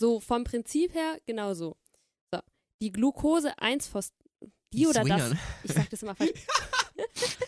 [0.00, 1.76] So vom Prinzip her genauso.
[2.32, 2.40] So,
[2.80, 4.14] die Glucose 1-Phosphid.
[4.72, 5.20] Die, Die oder das?
[5.20, 5.38] Swingern.
[5.62, 6.30] Ich sag das immer falsch.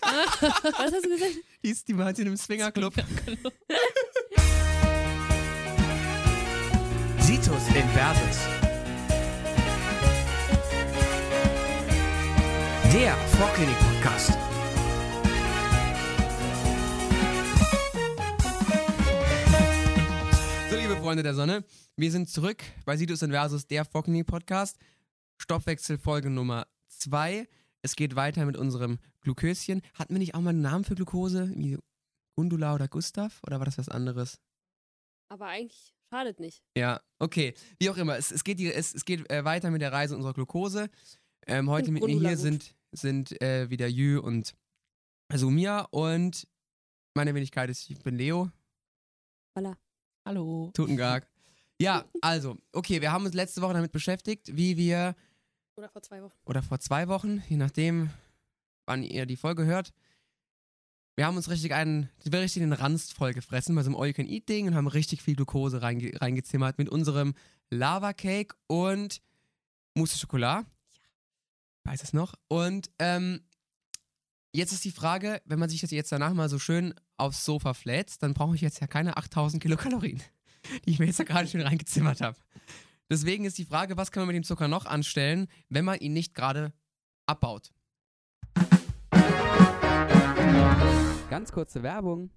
[0.02, 1.32] Was hast du gesagt?
[1.62, 2.92] Die ist die Martin im Swingerclub.
[7.20, 8.38] Situs Inversus.
[12.92, 14.51] Der Vorklinik-Podcast.
[21.02, 21.64] Freunde der Sonne,
[21.96, 24.78] wir sind zurück bei Situs Inversus, der Fockney Podcast.
[25.36, 27.48] Stoffwechsel Folge Nummer 2.
[27.82, 29.82] Es geht weiter mit unserem Gluköschen.
[29.94, 31.50] Hatten wir nicht auch mal einen Namen für Glukose?
[31.56, 31.76] Wie
[32.36, 33.40] Gundula oder Gustav?
[33.44, 34.38] Oder war das was anderes?
[35.28, 36.62] Aber eigentlich schadet nicht.
[36.76, 37.54] Ja, okay.
[37.80, 38.16] Wie auch immer.
[38.16, 40.88] Es, es geht, die, es, es geht äh, weiter mit der Reise unserer Glukose.
[41.48, 42.38] Ähm, heute mit mir hier gut.
[42.38, 44.54] sind, sind äh, wieder Jü und
[45.34, 46.46] Sumia und
[47.16, 48.52] meine Wenigkeit ist, ich bin Leo.
[49.58, 49.76] Voilà.
[50.24, 50.70] Hallo.
[50.74, 51.26] Tutengag.
[51.80, 55.16] Ja, also, okay, wir haben uns letzte Woche damit beschäftigt, wie wir,
[55.76, 56.32] Oder vor zwei Wochen.
[56.44, 58.10] oder vor zwei Wochen, je nachdem,
[58.86, 59.92] wann ihr die Folge hört,
[61.16, 63.96] wir haben uns richtig einen, wir haben richtig den Ranst voll gefressen bei so einem
[63.96, 67.34] All-You-Can-Eat-Ding und haben richtig viel Glucose reinge reingezimmert mit unserem
[67.70, 69.20] Lava-Cake und
[69.94, 70.66] Mousse Schokolade.
[70.66, 70.72] Ja.
[71.84, 72.34] Weiß es noch.
[72.48, 73.40] Und ähm,
[74.52, 77.74] jetzt ist die Frage, wenn man sich das jetzt danach mal so schön aufs Sofa
[77.74, 80.22] flätzt, dann brauche ich jetzt ja keine 8000 Kilokalorien,
[80.84, 82.38] die ich mir jetzt ja gerade schön reingezimmert habe.
[83.10, 86.12] Deswegen ist die Frage, was kann man mit dem Zucker noch anstellen, wenn man ihn
[86.12, 86.72] nicht gerade
[87.26, 87.72] abbaut?
[91.28, 92.30] Ganz kurze Werbung.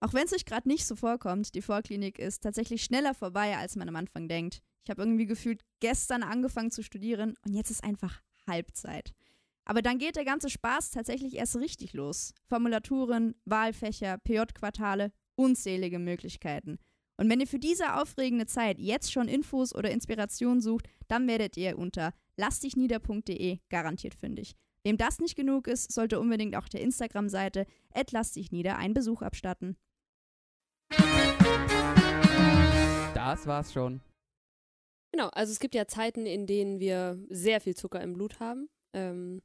[0.00, 3.76] Auch wenn es euch gerade nicht so vorkommt, die Vorklinik ist tatsächlich schneller vorbei, als
[3.76, 4.60] man am Anfang denkt.
[4.84, 9.12] Ich habe irgendwie gefühlt gestern angefangen zu studieren und jetzt ist einfach Halbzeit.
[9.64, 12.34] Aber dann geht der ganze Spaß tatsächlich erst richtig los.
[12.48, 16.78] Formulaturen, Wahlfächer, PJ-Quartale, unzählige Möglichkeiten.
[17.16, 21.56] Und wenn ihr für diese aufregende Zeit jetzt schon Infos oder Inspiration sucht, dann werdet
[21.56, 24.56] ihr unter lassdichnieder.de garantiert fündig.
[24.84, 27.66] Wem das nicht genug ist, sollte unbedingt auch der Instagram-Seite
[28.10, 29.76] @lassdichnieder einen Besuch abstatten.
[33.14, 34.00] Das war's schon.
[35.12, 38.68] Genau, also es gibt ja Zeiten, in denen wir sehr viel Zucker im Blut haben.
[38.94, 39.42] Ähm,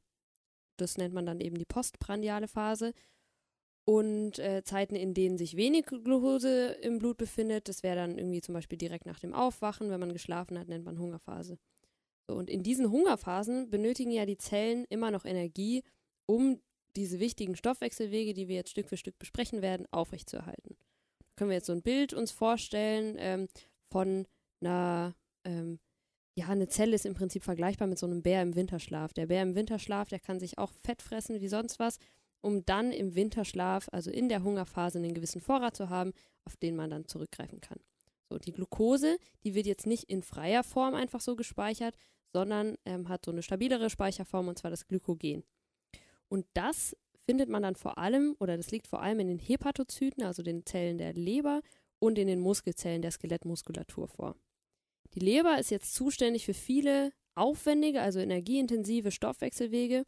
[0.80, 2.92] das nennt man dann eben die postprandiale Phase.
[3.84, 8.42] Und äh, Zeiten, in denen sich wenig Glucose im Blut befindet, das wäre dann irgendwie
[8.42, 11.58] zum Beispiel direkt nach dem Aufwachen, wenn man geschlafen hat, nennt man Hungerphase.
[12.28, 15.82] So, und in diesen Hungerphasen benötigen ja die Zellen immer noch Energie,
[16.26, 16.60] um
[16.96, 20.76] diese wichtigen Stoffwechselwege, die wir jetzt Stück für Stück besprechen werden, aufrechtzuerhalten.
[21.36, 23.48] Können wir jetzt so ein Bild uns vorstellen ähm,
[23.90, 24.26] von
[24.60, 25.14] einer
[25.44, 25.78] ähm,
[26.38, 29.12] ja, eine Zelle ist im Prinzip vergleichbar mit so einem Bär im Winterschlaf.
[29.12, 31.98] Der Bär im Winterschlaf, der kann sich auch Fett fressen wie sonst was,
[32.40, 36.12] um dann im Winterschlaf, also in der Hungerphase, einen gewissen Vorrat zu haben,
[36.44, 37.80] auf den man dann zurückgreifen kann.
[38.28, 41.96] So, die Glucose, die wird jetzt nicht in freier Form einfach so gespeichert,
[42.32, 45.42] sondern ähm, hat so eine stabilere Speicherform und zwar das Glykogen.
[46.28, 50.22] Und das findet man dann vor allem, oder das liegt vor allem in den Hepatozyten,
[50.22, 51.62] also den Zellen der Leber
[51.98, 54.36] und in den Muskelzellen der Skelettmuskulatur vor.
[55.18, 60.04] Die Leber ist jetzt zuständig für viele aufwendige, also energieintensive Stoffwechselwege,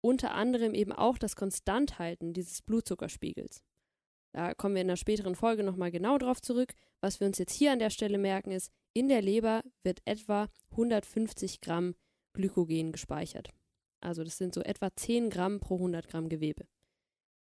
[0.00, 3.62] unter anderem eben auch das Konstanthalten dieses Blutzuckerspiegels.
[4.32, 6.72] Da kommen wir in einer späteren Folge nochmal genau drauf zurück.
[7.02, 10.48] Was wir uns jetzt hier an der Stelle merken ist, in der Leber wird etwa
[10.70, 11.94] 150 Gramm
[12.32, 13.50] Glykogen gespeichert.
[14.00, 16.64] Also das sind so etwa 10 Gramm pro 100 Gramm Gewebe.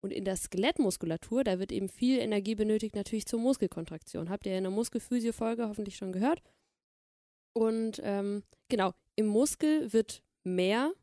[0.01, 4.29] Und in der Skelettmuskulatur, da wird eben viel Energie benötigt, natürlich zur Muskelkontraktion.
[4.29, 6.44] Habt ihr in der Muskelphysio-Folge hoffentlich schon gehört.
[7.57, 10.94] Und ähm, genau, im Muskel wird mehr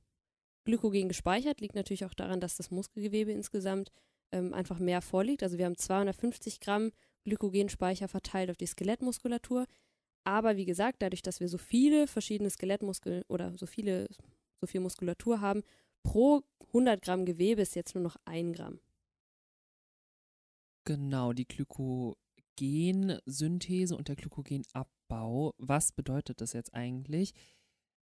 [0.65, 3.91] Glykogen gespeichert, liegt natürlich auch daran, dass das Muskelgewebe insgesamt
[4.31, 5.43] ähm, einfach mehr vorliegt.
[5.43, 6.93] Also wir haben 250 Gramm
[7.25, 9.67] Glykogenspeicher verteilt auf die Skelettmuskulatur.
[10.23, 14.07] Aber wie gesagt, dadurch, dass wir so viele verschiedene Skelettmuskeln oder so viele,
[14.61, 15.65] so viel Muskulatur haben,
[16.05, 18.79] pro 100 Gramm Gewebe ist jetzt nur noch ein Gramm.
[20.85, 24.94] Genau, die Glykogensynthese und der Glykogenabbau.
[25.09, 27.33] Was bedeutet das jetzt eigentlich?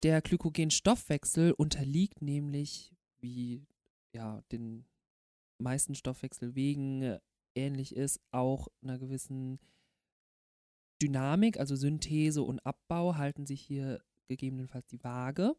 [0.03, 3.67] Der Glykogenstoffwechsel unterliegt nämlich, wie
[4.15, 4.85] ja, den
[5.59, 7.21] meisten Stoffwechselwegen äh,
[7.55, 9.59] ähnlich ist, auch einer gewissen
[11.03, 15.55] Dynamik, also Synthese und Abbau halten sich hier gegebenenfalls die Waage.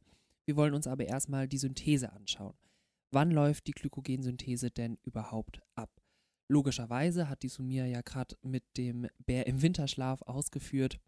[0.45, 2.55] Wir wollen uns aber erstmal die Synthese anschauen.
[3.11, 5.89] Wann läuft die Glykogensynthese denn überhaupt ab?
[6.47, 10.99] Logischerweise hat die Sumia ja gerade mit dem Bär im Winterschlaf ausgeführt,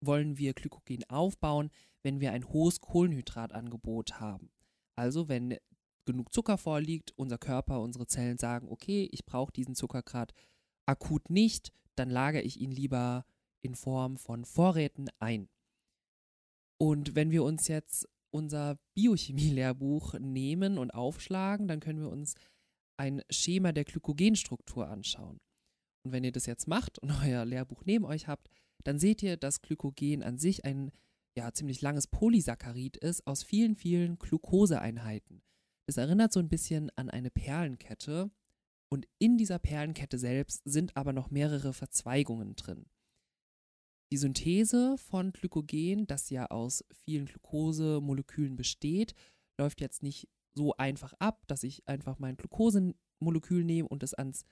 [0.00, 1.70] wollen wir Glykogen aufbauen,
[2.02, 4.50] wenn wir ein hohes Kohlenhydratangebot haben.
[4.96, 5.56] Also wenn
[6.04, 10.34] genug Zucker vorliegt, unser Körper, unsere Zellen sagen, okay, ich brauche diesen Zucker gerade
[10.86, 13.26] akut nicht, dann lagere ich ihn lieber
[13.60, 15.48] in Form von Vorräten ein.
[16.78, 22.34] Und wenn wir uns jetzt unser Biochemie-Lehrbuch nehmen und aufschlagen, dann können wir uns
[22.96, 25.40] ein Schema der Glykogenstruktur anschauen.
[26.04, 28.48] Und wenn ihr das jetzt macht und euer Lehrbuch neben euch habt,
[28.88, 30.90] dann seht ihr, dass Glykogen an sich ein
[31.36, 35.42] ja, ziemlich langes Polysaccharid ist aus vielen, vielen Glukoseeinheiten.
[35.86, 38.30] Das erinnert so ein bisschen an eine Perlenkette
[38.90, 42.86] und in dieser Perlenkette selbst sind aber noch mehrere Verzweigungen drin.
[44.10, 49.14] Die Synthese von Glykogen, das ja aus vielen Glukosemolekülen besteht,
[49.60, 54.46] läuft jetzt nicht so einfach ab, dass ich einfach mein Glukosemolekül nehme und es ans,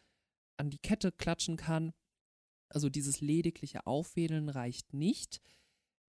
[0.58, 1.94] an die Kette klatschen kann.
[2.68, 5.40] Also dieses ledigliche Auffädeln reicht nicht.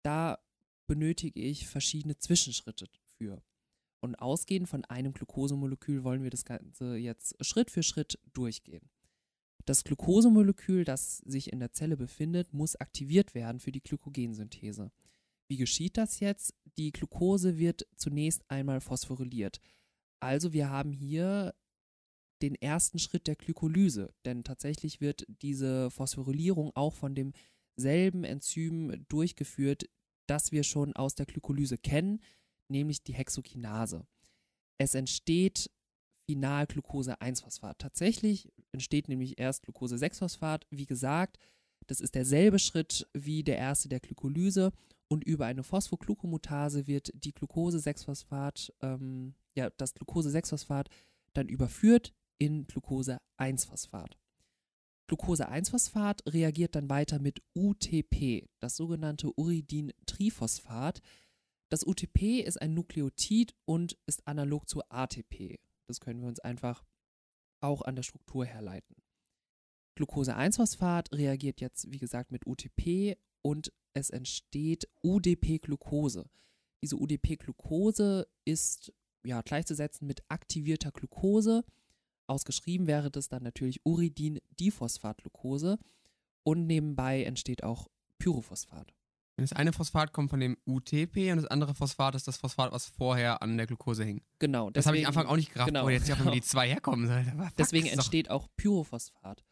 [0.03, 0.39] Da
[0.87, 2.87] benötige ich verschiedene Zwischenschritte
[3.17, 3.41] für.
[4.01, 8.89] Und ausgehend von einem Glukosemolekül wollen wir das Ganze jetzt Schritt für Schritt durchgehen.
[9.65, 14.91] Das Glukosemolekül, das sich in der Zelle befindet, muss aktiviert werden für die Glykogensynthese.
[15.47, 16.55] Wie geschieht das jetzt?
[16.77, 19.61] Die Glucose wird zunächst einmal phosphoryliert.
[20.19, 21.53] Also wir haben hier
[22.41, 29.89] den ersten Schritt der Glykolyse, denn tatsächlich wird diese Phosphorylierung auch von demselben Enzym durchgeführt,
[30.27, 32.21] das wir schon aus der Glykolyse kennen,
[32.67, 34.05] nämlich die Hexokinase.
[34.77, 35.69] Es entsteht
[36.25, 37.79] final Glucose-1-Phosphat.
[37.79, 40.65] Tatsächlich entsteht nämlich erst Glucose-6-Phosphat.
[40.69, 41.37] Wie gesagt,
[41.87, 44.71] das ist derselbe Schritt wie der erste der Glykolyse
[45.09, 50.89] und über eine Phosphoglucomutase wird die Glucose-6-Phosphat, ähm, ja, das Glucose-6-Phosphat
[51.33, 54.17] dann überführt in Glucose-1-Phosphat.
[55.05, 61.01] Glucose-1-Phosphat reagiert dann weiter mit UTP, das sogenannte Uridin-Triphosphat.
[61.69, 65.59] Das UTP ist ein Nukleotid und ist analog zu ATP.
[65.85, 66.83] Das können wir uns einfach
[67.61, 68.95] auch an der Struktur herleiten.
[69.95, 76.27] Glucose-1-Phosphat reagiert jetzt, wie gesagt, mit UTP und es entsteht UDP-Glucose.
[76.81, 78.91] Diese UDP-Glucose ist
[79.23, 81.63] ja, gleichzusetzen mit aktivierter Glucose.
[82.31, 85.77] Ausgeschrieben wäre das dann natürlich Uridin-Diphosphat-Glucose
[86.43, 87.87] und nebenbei entsteht auch
[88.17, 88.93] Pyrophosphat.
[89.37, 92.85] Das eine Phosphat kommt von dem UTP und das andere Phosphat ist das Phosphat, was
[92.85, 94.21] vorher an der Glucose hing.
[94.39, 94.69] Genau.
[94.69, 96.31] Das habe ich am Anfang auch nicht gerafft, genau, wo jetzt ja genau.
[96.31, 97.07] die zwei herkommen.
[97.07, 99.43] Fuck, Deswegen entsteht auch Pyrophosphat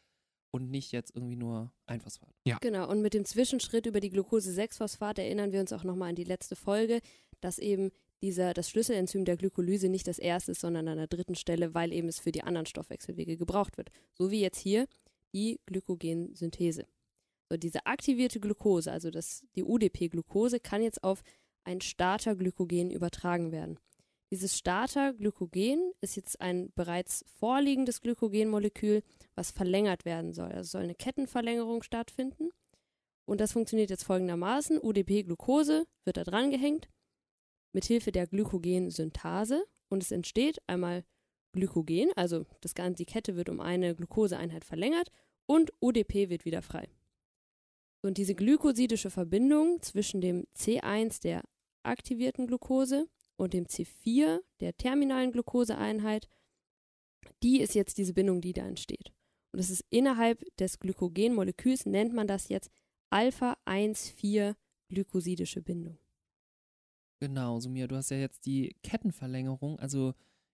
[0.51, 2.29] und nicht jetzt irgendwie nur ein Phosphat.
[2.61, 6.23] Genau, und mit dem Zwischenschritt über die Glucose-6-Phosphat erinnern wir uns auch nochmal an die
[6.23, 7.01] letzte Folge,
[7.41, 7.91] dass eben
[8.21, 11.93] dieser, das Schlüsselenzym der Glykolyse nicht das erste ist, sondern an der dritten Stelle, weil
[11.93, 13.89] eben es für die anderen Stoffwechselwege gebraucht wird.
[14.13, 14.87] So wie jetzt hier
[15.33, 16.85] die Glykogensynthese.
[17.49, 21.23] So, diese aktivierte Glucose, also das, die UDP-Glucose, kann jetzt auf
[21.63, 23.79] ein Starter-Glykogen übertragen werden.
[24.31, 29.01] Dieses Starter-Glykogen ist jetzt ein bereits vorliegendes Glykogenmolekül,
[29.33, 30.51] was verlängert werden soll.
[30.51, 32.49] Also soll eine Kettenverlängerung stattfinden.
[33.25, 34.79] Und das funktioniert jetzt folgendermaßen.
[34.79, 36.87] UDP-Glucose wird da dran gehängt
[37.73, 41.03] mit Hilfe der Glykogensynthase und es entsteht einmal
[41.51, 45.09] Glykogen, also das Ganze, die Kette wird um eine Glukoseeinheit verlängert
[45.47, 46.89] und UDP wird wieder frei.
[48.01, 51.43] Und diese glykosidische Verbindung zwischen dem C1 der
[51.83, 56.27] aktivierten Glucose und dem C4 der terminalen Glukoseeinheit,
[57.43, 59.11] die ist jetzt diese Bindung, die da entsteht.
[59.51, 62.69] Und das ist innerhalb des Glykogenmoleküls, nennt man das jetzt
[63.09, 64.55] Alpha-1,4
[64.89, 65.97] glykosidische Bindung.
[67.19, 70.13] Genau, Sumia, du hast ja jetzt die Kettenverlängerung, also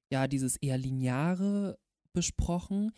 [0.09, 1.77] ja, dieses eher lineare
[2.13, 2.91] besprochen.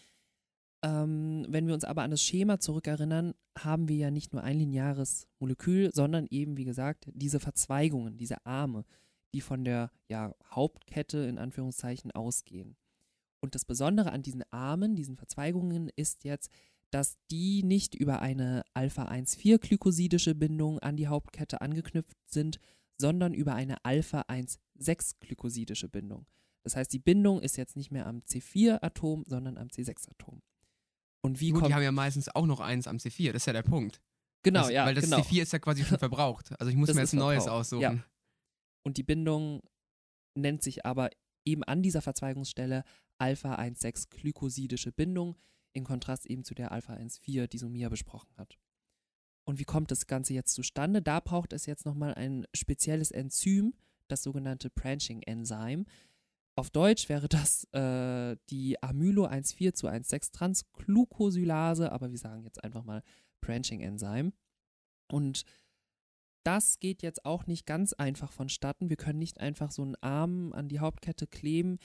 [0.84, 4.58] Ähm, wenn wir uns aber an das Schema zurückerinnern, haben wir ja nicht nur ein
[4.58, 8.86] lineares Molekül, sondern eben, wie gesagt, diese Verzweigungen, diese Arme,
[9.34, 12.78] die von der ja, Hauptkette in Anführungszeichen ausgehen.
[13.42, 16.52] Und das Besondere an diesen Armen, diesen Verzweigungen, ist jetzt,
[16.92, 22.60] dass die nicht über eine Alpha-1,4-glykosidische Bindung an die Hauptkette angeknüpft sind,
[22.98, 26.26] sondern über eine Alpha-1,6-glykosidische Bindung.
[26.64, 30.42] Das heißt, die Bindung ist jetzt nicht mehr am C4-Atom, sondern am C6-Atom.
[31.22, 33.48] Und wie Gut, kommt die haben ja meistens auch noch eins am C4, das ist
[33.48, 34.02] ja der Punkt.
[34.44, 35.18] genau, das, ja, Weil das genau.
[35.20, 36.52] C4 ist ja quasi schon verbraucht.
[36.60, 37.82] Also ich muss Das mir jetzt ein neues verbraucht, aussuchen.
[37.82, 38.04] ja.
[38.84, 39.62] Und die Bindung
[40.36, 41.10] nennt sich aber
[41.46, 42.84] eben an dieser Verzweigungsstelle
[43.20, 45.36] Alpha-1,6-glykosidische Bindung,
[45.74, 48.58] in Kontrast eben zu der Alpha-1,4, die Sumia besprochen hat.
[49.48, 51.02] Und wie kommt das Ganze jetzt zustande?
[51.02, 53.74] Da braucht es jetzt nochmal ein spezielles Enzym,
[54.10, 55.86] das sogenannte Branching-Enzym.
[56.58, 62.84] Auf Deutsch wäre das äh, die Amylo-1,4 zu 1,6 Transglucosylase, aber wir sagen jetzt einfach
[62.84, 63.04] mal
[63.40, 64.34] Branching-Enzym.
[65.10, 65.46] Und
[66.44, 68.90] das geht jetzt auch nicht ganz einfach vonstatten.
[68.90, 71.78] Wir können nicht einfach so einen Arm an die Hauptkette kleben,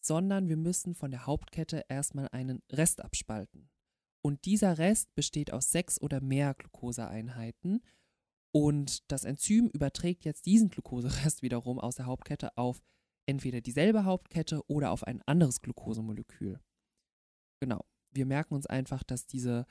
[0.00, 3.70] sondern wir müssen von der Hauptkette erstmal einen Rest abspalten.
[4.28, 7.80] Und dieser Rest besteht aus sechs oder mehr Glukoseeinheiten.
[8.54, 12.82] Und das Enzym überträgt jetzt diesen Glukoserest wiederum aus der Hauptkette auf
[13.26, 16.60] entweder dieselbe Hauptkette oder auf ein anderes Glukosemolekül.
[17.60, 17.86] Genau.
[18.10, 19.66] Wir merken uns einfach, dass diese,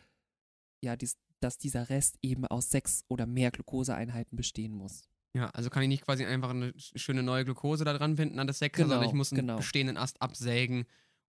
[0.83, 5.07] ja, dies, dass dieser Rest eben aus sechs oder mehr Glukoseeinheiten bestehen muss.
[5.35, 8.39] Ja, also kann ich nicht quasi einfach eine sch- schöne neue Glukose da dran binden
[8.39, 9.57] an das Sechser, Genau, sondern ich muss einen genau.
[9.57, 10.85] bestehenden Ast absägen,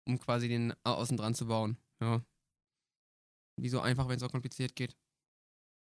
[0.06, 1.76] um quasi den au- außen dran zu bauen.
[2.00, 2.23] Ja.
[3.58, 4.96] Wie so einfach, wenn es auch kompliziert geht.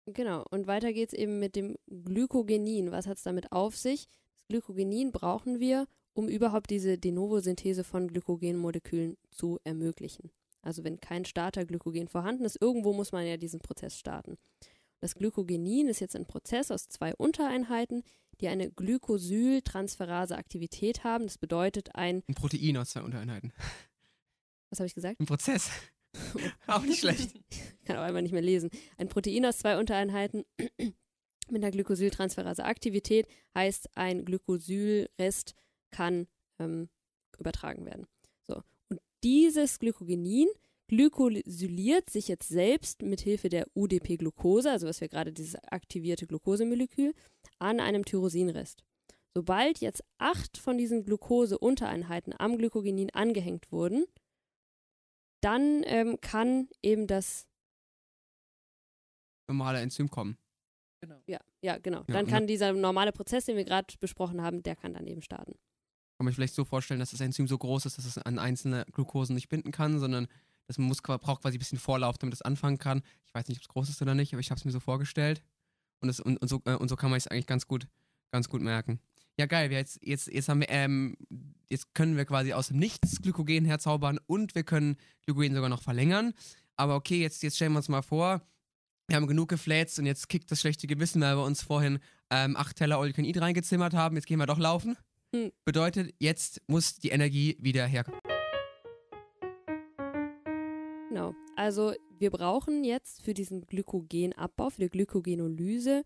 [0.06, 2.90] Genau, und weiter geht's eben mit dem Glykogenin.
[2.92, 4.08] Was hat's damit auf sich?
[4.34, 10.30] Das Glykogenin brauchen wir, um überhaupt diese De novo-Synthese von Glykogenmolekülen zu ermöglichen.
[10.62, 14.36] Also wenn kein Starterglykogen vorhanden ist, irgendwo muss man ja diesen Prozess starten.
[15.00, 18.02] Das Glykogenin ist jetzt ein Prozess aus zwei Untereinheiten,
[18.40, 21.26] die eine Glykosyltransferase-Aktivität haben.
[21.26, 23.52] Das bedeutet ein, Ein Protein aus zwei Untereinheiten.
[24.70, 25.20] was habe ich gesagt?
[25.20, 25.70] Ein Prozess.
[26.66, 27.38] auch nicht schlecht.
[27.86, 28.70] Kann auch einfach nicht mehr lesen.
[28.98, 30.44] Ein Protein aus zwei Untereinheiten
[31.50, 33.26] mit einer Glykosyltransferase-Aktivität
[33.56, 35.54] heißt, ein Glykosylrest
[35.90, 36.26] kann
[36.58, 36.88] ähm,
[37.38, 38.06] übertragen werden.
[38.46, 38.56] So.
[38.88, 40.48] Und dieses Glykogenin
[40.88, 47.14] glykosyliert sich jetzt selbst mit Hilfe der UDP-Glucose, also was wir gerade dieses aktivierte Glukosemolekül,
[47.58, 48.82] an einem Tyrosinrest.
[49.34, 54.06] Sobald jetzt acht von diesen Glucose-Untereinheiten am Glykogenin angehängt wurden,
[55.42, 57.46] dann ähm, kann eben das
[59.48, 60.36] Normale Enzym kommen.
[61.00, 61.20] Genau.
[61.26, 61.98] Ja, ja, genau.
[61.98, 65.22] Ja, dann kann dieser normale Prozess, den wir gerade besprochen haben, der kann dann eben
[65.22, 65.52] starten.
[66.16, 68.38] Kann man sich vielleicht so vorstellen, dass das Enzym so groß ist, dass es an
[68.38, 70.26] einzelne Glukosen nicht binden kann, sondern
[70.66, 73.02] das muss, braucht quasi ein bisschen Vorlauf, damit es anfangen kann.
[73.26, 74.80] Ich weiß nicht, ob es groß ist oder nicht, aber ich habe es mir so
[74.80, 75.42] vorgestellt.
[76.00, 77.86] Und, das, und, und, so, äh, und so kann man es eigentlich ganz gut,
[78.30, 79.00] ganz gut merken.
[79.38, 79.70] Ja, geil.
[79.70, 81.16] Wir jetzt, jetzt, jetzt, haben wir, ähm,
[81.68, 85.82] jetzt können wir quasi aus dem Nichts Glykogen herzaubern und wir können Glykogen sogar noch
[85.82, 86.32] verlängern.
[86.76, 88.42] Aber okay, jetzt, jetzt stellen wir uns mal vor,
[89.08, 91.98] wir haben genug gefläzt und jetzt kickt das schlechte Gewissen, weil wir uns vorhin
[92.30, 94.16] ähm, acht Teller All You Can Eat reingezimmert haben.
[94.16, 94.96] Jetzt gehen wir doch laufen.
[95.34, 95.52] Hm.
[95.64, 98.20] Bedeutet, jetzt muss die Energie wieder herkommen.
[101.08, 101.34] Genau.
[101.56, 106.04] Also wir brauchen jetzt für diesen Glykogenabbau, für die Glykogenolyse,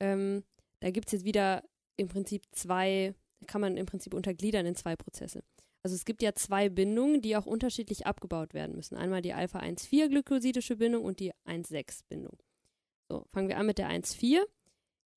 [0.00, 0.44] ähm,
[0.80, 1.62] da gibt es jetzt wieder
[1.96, 3.14] im Prinzip zwei,
[3.46, 5.42] kann man im Prinzip untergliedern in zwei Prozesse.
[5.86, 8.96] Also es gibt ja zwei Bindungen, die auch unterschiedlich abgebaut werden müssen.
[8.96, 12.36] Einmal die Alpha-1,4-glykosidische Bindung und die 1,6-Bindung.
[13.08, 14.40] So, fangen wir an mit der 1,4.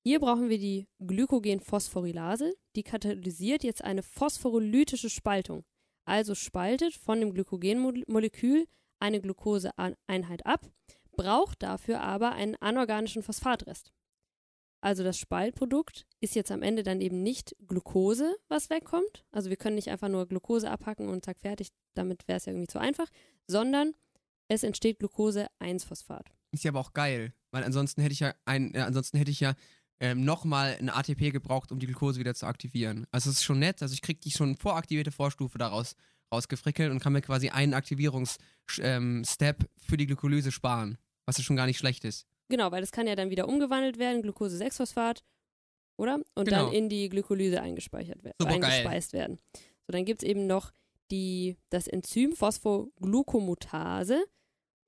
[0.04, 2.54] Hier brauchen wir die Glykogenphosphorylase.
[2.76, 5.64] Die katalysiert jetzt eine phosphorolytische Spaltung.
[6.04, 8.68] Also spaltet von dem Glykogenmolekül
[9.00, 10.70] eine Glukoseeinheit ab,
[11.16, 13.92] braucht dafür aber einen anorganischen Phosphatrest.
[14.80, 19.24] Also das Spaltprodukt ist jetzt am Ende dann eben nicht Glucose, was wegkommt.
[19.30, 22.52] Also wir können nicht einfach nur Glucose abhacken und zack fertig, damit wäre es ja
[22.52, 23.08] irgendwie zu einfach,
[23.46, 23.94] sondern
[24.48, 26.32] es entsteht Glucose-1-Phosphat.
[26.52, 29.40] Ist ja aber auch geil, weil ansonsten hätte ich ja ein, äh, ansonsten hätte ich
[29.40, 29.54] ja
[30.00, 33.06] ähm, nochmal eine ATP gebraucht, um die Glucose wieder zu aktivieren.
[33.12, 35.94] Also es ist schon nett, also ich kriege die schon voraktivierte Vorstufe daraus
[36.32, 38.40] rausgefrickelt und kann mir quasi einen Aktivierungsstep
[38.80, 39.24] ähm,
[39.76, 40.96] für die Glykolyse sparen,
[41.26, 42.26] was ja schon gar nicht schlecht ist.
[42.50, 45.24] Genau, weil das kann ja dann wieder umgewandelt werden, Glucose-6-Phosphat,
[45.96, 46.16] oder?
[46.34, 46.66] Und Genau.
[46.66, 49.38] dann in die Glykolyse eingespeichert werden, eingespeist werden.
[49.86, 50.72] So, dann gibt es eben noch
[51.10, 54.24] die, das Enzym Phosphoglucomutase.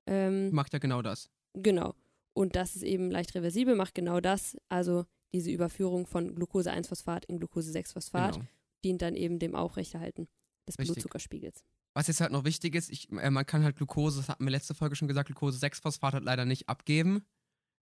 [0.07, 1.29] Ähm, Macht ja genau das.
[1.53, 1.95] Genau.
[2.33, 4.57] Und das ist eben leicht reversibel, macht genau das.
[4.69, 8.45] Also diese Überführung von Glucose-1-Phosphat in Glucose-6-Phosphat Genau.
[8.83, 10.27] dient dann eben dem Aufrechterhalten
[10.67, 10.95] des Richtig.
[10.95, 11.63] Blutzuckerspiegels.
[11.93, 14.51] Was jetzt halt noch wichtig ist, ich, äh, man kann halt Glucose, das hatten wir
[14.51, 17.23] letzte Folge schon gesagt, Glucose-6-Phosphat halt leider nicht abgeben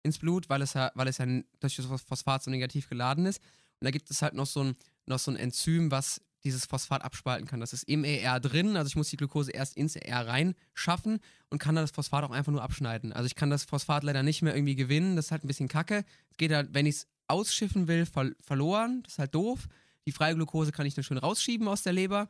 [0.02, 1.26] ins Blut, weil es ja, weil es ja
[1.60, 3.40] durch das Phosphat so negativ geladen ist.
[3.80, 7.02] Und da gibt es halt noch so ein, noch so ein Enzym, was dieses Phosphat
[7.02, 7.60] abspalten kann.
[7.60, 11.58] Das ist im ER drin, also ich muss die Glucose erst ins ER reinschaffen und
[11.58, 13.12] kann dann das Phosphat auch einfach nur abschneiden.
[13.12, 15.68] Also ich kann das Phosphat leider nicht mehr irgendwie gewinnen, das ist halt ein bisschen
[15.68, 16.04] kacke.
[16.30, 19.68] Es geht halt, wenn ich es ausschiffen will, ver verloren, das ist halt doof.
[20.06, 22.28] Die freie Glucose kann ich dann schön rausschieben aus der Leber,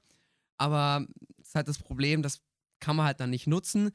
[0.59, 1.07] aber
[1.39, 2.43] das ist halt das Problem, das
[2.81, 3.91] kann man halt dann nicht nutzen.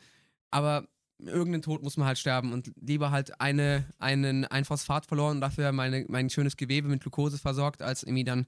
[0.50, 0.88] Aber
[1.20, 5.42] irgendeinen Tod muss man halt sterben und lieber halt eine, einen, ein Phosphat verloren und
[5.42, 8.46] dafür meine, mein schönes Gewebe mit Glucose versorgt, als irgendwie dann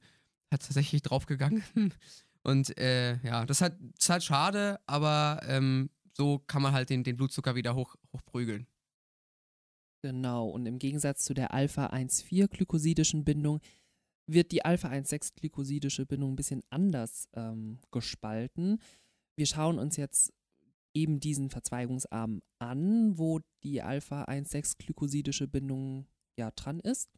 [0.51, 1.63] halt tatsächlich draufgegangen.
[2.41, 6.71] Und äh, ja, das ist, halt, das ist halt schade, aber ähm, so kann man
[6.71, 8.65] halt den, den Blutzucker wieder hoch, hochprügeln.
[10.01, 13.59] Genau, und im Gegensatz zu der Alpha-1,4-glykosidischen Bindung
[14.25, 18.79] wird die Alpha-1,6-glykosidische Bindung ein bisschen anders ähm, gespalten.
[19.35, 20.31] Wir schauen uns jetzt
[20.93, 27.09] eben diesen Verzweigungsarm an, wo die Alpha-1,6-glykosidische Bindung ja dran ist.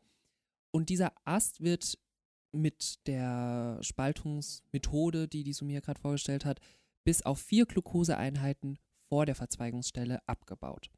[0.72, 1.98] Und dieser Ast wird
[2.54, 6.60] mit der Spaltungsmethode, die die Sumia gerade vorgestellt hat,
[7.04, 8.78] bis auf vier Glukoseeinheiten
[9.10, 10.92] vor der Verzweigungsstelle abgebaut.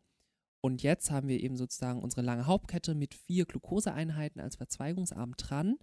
[0.62, 5.78] Und jetzt haben wir eben sozusagen unsere lange Hauptkette mit vier Glukoseeinheiten als Verzweigungsarm dran.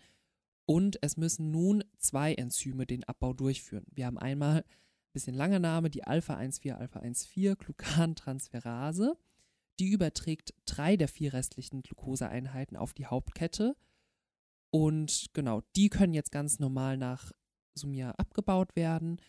[0.66, 3.84] Und es müssen nun zwei Enzyme den Abbau durchführen.
[3.90, 4.64] Wir haben einmal, ein
[5.12, 9.16] bisschen langer Name, die Alpha-1,4, Alpha-1,4 Glucantransferase.
[9.78, 13.76] Die überträgt drei der vier restlichen Glukoseeinheiten auf die Hauptkette.
[14.70, 17.32] Und genau, die können jetzt ganz normal nach
[17.74, 19.20] Sumia abgebaut werden.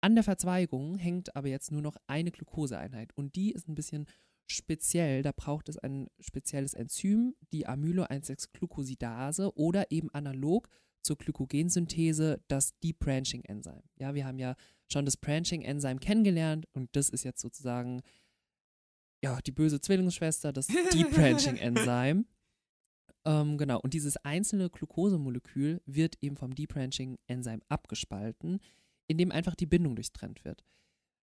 [0.00, 3.16] An der Verzweigung hängt aber jetzt nur noch eine Glukoseeinheit.
[3.16, 4.06] Und die ist ein bisschen
[4.46, 5.22] speziell.
[5.22, 10.68] Da braucht es ein spezielles Enzym, die Amylo-1,6-Glucosidase oder eben analog
[11.02, 13.82] zur Glykogensynthese das Deep Branching Enzym.
[13.96, 14.54] Ja, wir haben ja
[14.90, 18.02] schon das Branching Enzym kennengelernt und das ist jetzt sozusagen
[19.22, 22.26] ja, die böse Zwillingsschwester, das Deep Branching Enzym.
[23.26, 28.60] Ähm, genau, und dieses einzelne Glukosemolekül wird eben vom Deep Branching Enzym abgespalten,
[29.08, 30.64] indem einfach die Bindung durchtrennt wird.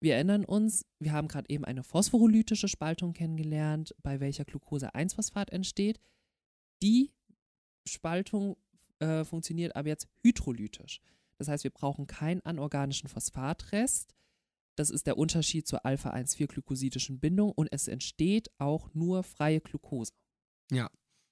[0.02, 6.00] Wir erinnern uns, wir haben gerade eben eine phosphorolytische Spaltung kennengelernt, bei welcher Glucose-1-Phosphat entsteht.
[6.84, 7.12] Die
[7.88, 8.58] Spaltung
[9.00, 11.02] äh, funktioniert aber jetzt hydrolytisch.
[11.38, 14.16] Das heißt, wir brauchen keinen anorganischen Phosphatrest.
[14.76, 20.12] Das ist der Unterschied zur Alpha-1,4-glykosidischen Bindung und es entsteht auch nur freie Glucose.
[20.72, 20.90] Ja,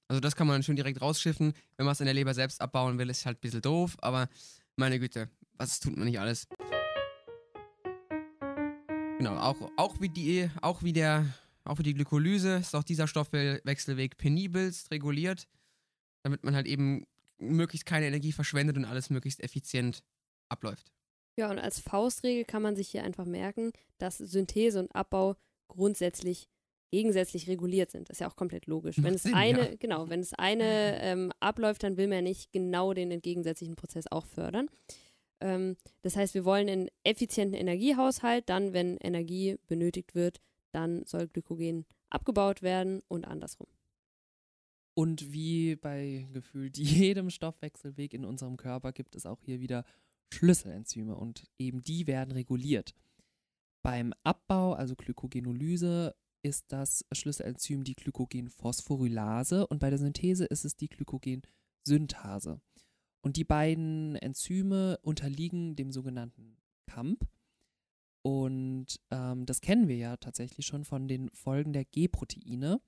[0.07, 1.53] also das kann man schön direkt rausschiffen.
[1.77, 4.29] Wenn man es in der Leber selbst abbauen will, ist halt ein bisschen doof, aber
[4.75, 6.47] meine Güte, was tut man nicht alles?
[9.17, 11.25] Genau, auch, auch wie die, auch wie der,
[11.63, 15.47] auch wie die Glykolyse ist auch dieser Stoffwechselweg penibelst reguliert,
[16.23, 17.05] damit man halt eben
[17.37, 20.03] möglichst keine Energie verschwendet und alles möglichst effizient
[20.49, 20.91] abläuft.
[21.37, 25.35] Ja, und als Faustregel kann man sich hier einfach merken, dass Synthese und Abbau
[25.67, 26.47] grundsätzlich
[26.91, 28.09] gegensätzlich reguliert sind.
[28.09, 29.01] Das ist ja auch komplett logisch.
[29.01, 29.75] Wenn es Sinn, eine, ja.
[29.79, 34.05] genau, wenn es eine ähm, abläuft, dann will man ja nicht genau den entgegensätzlichen Prozess
[34.11, 34.69] auch fördern.
[35.41, 38.47] Ähm, das heißt, wir wollen einen effizienten Energiehaushalt.
[38.47, 40.39] Dann, wenn Energie benötigt wird,
[40.71, 43.67] dann soll Glykogen abgebaut werden und andersrum.
[44.95, 49.85] Und wie bei gefühlt jedem Stoffwechselweg in unserem Körper gibt es auch hier wieder
[50.33, 52.93] Schlüsselenzyme und eben die werden reguliert.
[53.83, 60.75] Beim Abbau, also Glykogenolyse, ist das Schlüsselenzym die Glykogenphosphorylase und bei der Synthese ist es
[60.75, 62.61] die Glykogensynthase.
[63.21, 67.25] Und die beiden Enzyme unterliegen dem sogenannten KAMP.
[68.21, 72.81] Und ähm, das kennen wir ja tatsächlich schon von den Folgen der G-Proteine.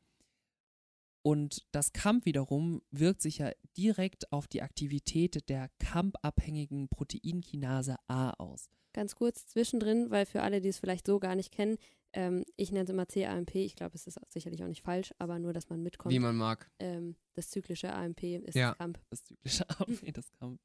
[1.25, 8.29] Und das KAMP wiederum wirkt sich ja direkt auf die Aktivität der KAMP-abhängigen Proteinkinase A
[8.38, 8.69] aus.
[8.93, 11.77] Ganz kurz zwischendrin, weil für alle, die es vielleicht so gar nicht kennen,
[12.13, 13.55] ähm, ich nenne es immer CAMP.
[13.55, 16.13] Ich glaube, es ist sicherlich auch nicht falsch, aber nur, dass man mitkommt.
[16.13, 16.69] Wie man mag.
[16.77, 18.69] ähm, das zyklische AMP ist Ja.
[18.69, 18.99] das Kamp.
[19.09, 20.61] Das zyklische AMP, das KAMP.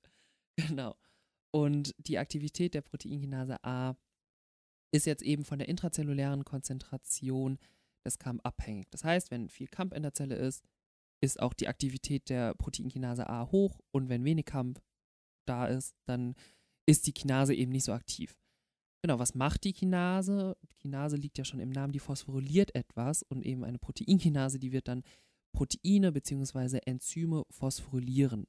[0.56, 0.94] Genau.
[1.52, 3.96] Und die Aktivität der Proteinkinase A
[4.92, 7.58] ist jetzt eben von der intrazellulären Konzentration
[8.04, 8.88] des KAMP abhängig.
[8.90, 10.64] Das heißt, wenn viel KAMP in der Zelle ist,
[11.22, 14.80] ist auch die Aktivität der Proteinkinase A hoch und wenn wenig KAMP
[15.46, 16.34] da ist, dann
[16.86, 18.38] ist die Kinase eben nicht so aktiv.
[19.02, 20.56] Genau, was macht die Kinase?
[20.78, 24.88] Kinase liegt ja schon im Namen, die phosphoryliert etwas und eben eine Proteinkinase, die wird
[24.88, 25.02] dann
[25.52, 26.80] Proteine bzw.
[26.84, 28.46] Enzyme phosphorylieren.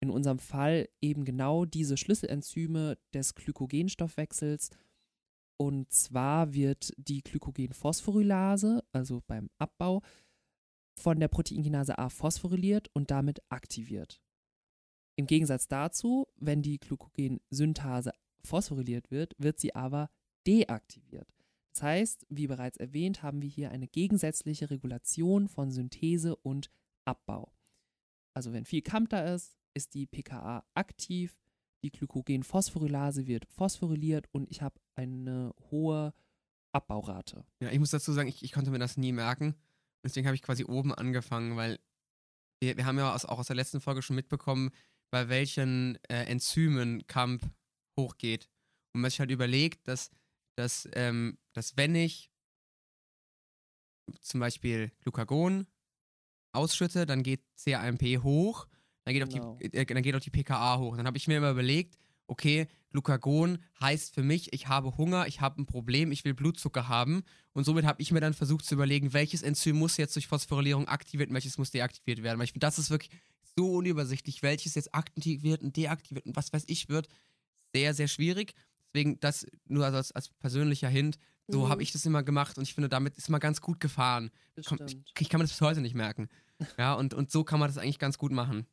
[0.00, 4.70] In unserem Fall eben genau diese Schlüsselenzyme des Glykogenstoffwechsels.
[5.62, 10.02] Und zwar wird die Glykogenphosphorylase, also beim Abbau,
[10.98, 14.20] von der Proteinkinase A phosphoryliert und damit aktiviert.
[15.14, 18.12] Im Gegensatz dazu, wenn die Glykogensynthase
[18.44, 20.10] phosphoryliert wird, wird sie aber
[20.48, 21.32] deaktiviert.
[21.74, 26.72] Das heißt, wie bereits erwähnt, haben wir hier eine gegensätzliche Regulation von Synthese und
[27.04, 27.52] Abbau.
[28.34, 31.38] Also wenn viel Kamp da ist, ist die PKA aktiv,
[31.82, 36.14] die Glykogenphosphorylase wird phosphoryliert und ich habe eine hohe
[36.72, 37.44] Abbaurate.
[37.60, 39.54] Ja, ich muss dazu sagen, ich, ich konnte mir das nie merken.
[40.04, 41.78] Deswegen habe ich quasi oben angefangen, weil
[42.60, 44.70] wir, wir haben ja auch aus der letzten Folge schon mitbekommen,
[45.10, 47.50] bei welchen äh, Enzymen Kamp
[47.98, 48.48] hochgeht.
[48.94, 50.10] Und man sich halt überlegt, dass,
[50.56, 52.30] dass, ähm, dass wenn ich
[54.20, 55.66] zum Beispiel Glucagon
[56.52, 58.66] ausschütte, dann geht CAMP hoch,
[59.04, 59.52] dann geht, Genau.
[59.52, 60.96] auch die, äh, dann geht auch die PKA hoch.
[60.96, 65.40] Dann habe ich mir immer überlegt, okay, Glucagon heißt für mich, ich habe Hunger, ich
[65.40, 67.22] habe ein Problem, ich will Blutzucker haben.
[67.52, 70.88] Und somit habe ich mir dann versucht zu überlegen, welches Enzym muss jetzt durch Phosphorylierung
[70.88, 72.38] aktiviert und welches muss deaktiviert werden.
[72.38, 73.10] Weil ich finde, das ist wirklich
[73.56, 77.08] so unübersichtlich, welches jetzt aktiviert und deaktiviert und was weiß ich wird.
[77.74, 78.54] Sehr, sehr schwierig.
[78.94, 81.18] Deswegen das nur als, als persönlicher Hint.
[81.48, 81.68] So Mhm.
[81.70, 84.30] habe ich das immer gemacht und ich finde, damit ist man ganz gut gefahren.
[84.54, 84.66] Ich,
[85.18, 86.28] ich kann mir das bis heute nicht merken.
[86.78, 88.66] Ja, und, und so kann man das eigentlich ganz gut machen.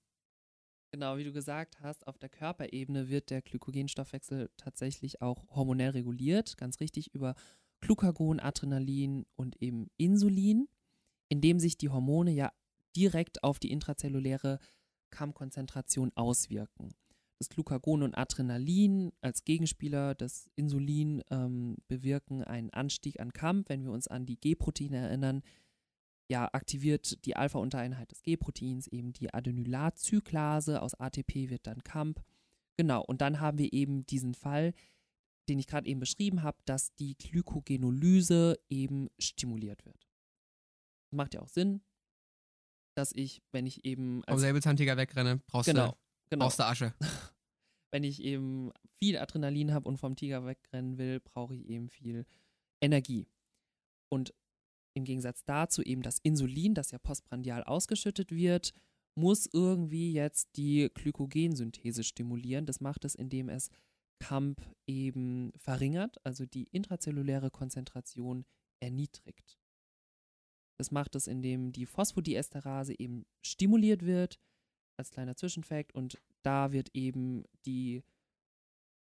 [0.91, 6.57] Genau, wie du gesagt hast, auf der Körperebene wird der Glykogenstoffwechsel tatsächlich auch hormonell reguliert,
[6.57, 7.35] ganz richtig über
[7.81, 10.67] Glucagon, Adrenalin und eben Insulin,
[11.27, 12.51] indem sich die Hormone ja
[12.95, 14.57] direkt auf die intrazelluläre
[15.11, 16.89] Kammkonzentration auswirken.
[17.37, 23.69] Das Glucagon und Adrenalin als Gegenspieler des Insulin ähm, bewirken einen Anstieg an Kampf.
[23.69, 25.43] Wenn wir uns an die G-Proteine erinnern,
[26.29, 30.81] ja, aktiviert die Alpha-Untereinheit des G-Proteins eben die Adenylatzyklase.
[30.81, 32.23] Aus ATP wird dann Kamp.
[32.77, 34.73] Genau, und dann haben wir eben diesen Fall,
[35.49, 40.07] den ich gerade eben beschrieben habe, dass die Glykogenolyse eben stimuliert wird.
[41.11, 41.81] Das macht ja auch Sinn,
[42.95, 45.97] dass ich, wenn ich eben Vom als Säbelzahntiger wegrenne, brauchst genau, du
[46.29, 46.93] genau, aus der Asche.
[47.91, 52.25] wenn ich eben viel Adrenalin habe und vom Tiger wegrennen will, brauche ich eben viel
[52.81, 53.27] Energie.
[54.09, 54.33] Und
[54.93, 58.73] im Gegensatz dazu eben das Insulin, das ja postprandial ausgeschüttet wird,
[59.15, 62.65] muss irgendwie jetzt die Glykogensynthese stimulieren.
[62.65, 63.69] Das macht es, indem es
[64.19, 68.45] Kamp eben verringert, also die intrazelluläre Konzentration
[68.81, 69.57] erniedrigt.
[70.77, 74.39] Das macht es, indem die Phosphodiesterase eben stimuliert wird,
[74.97, 78.03] als kleiner Zwischenfakt, und da wird eben die,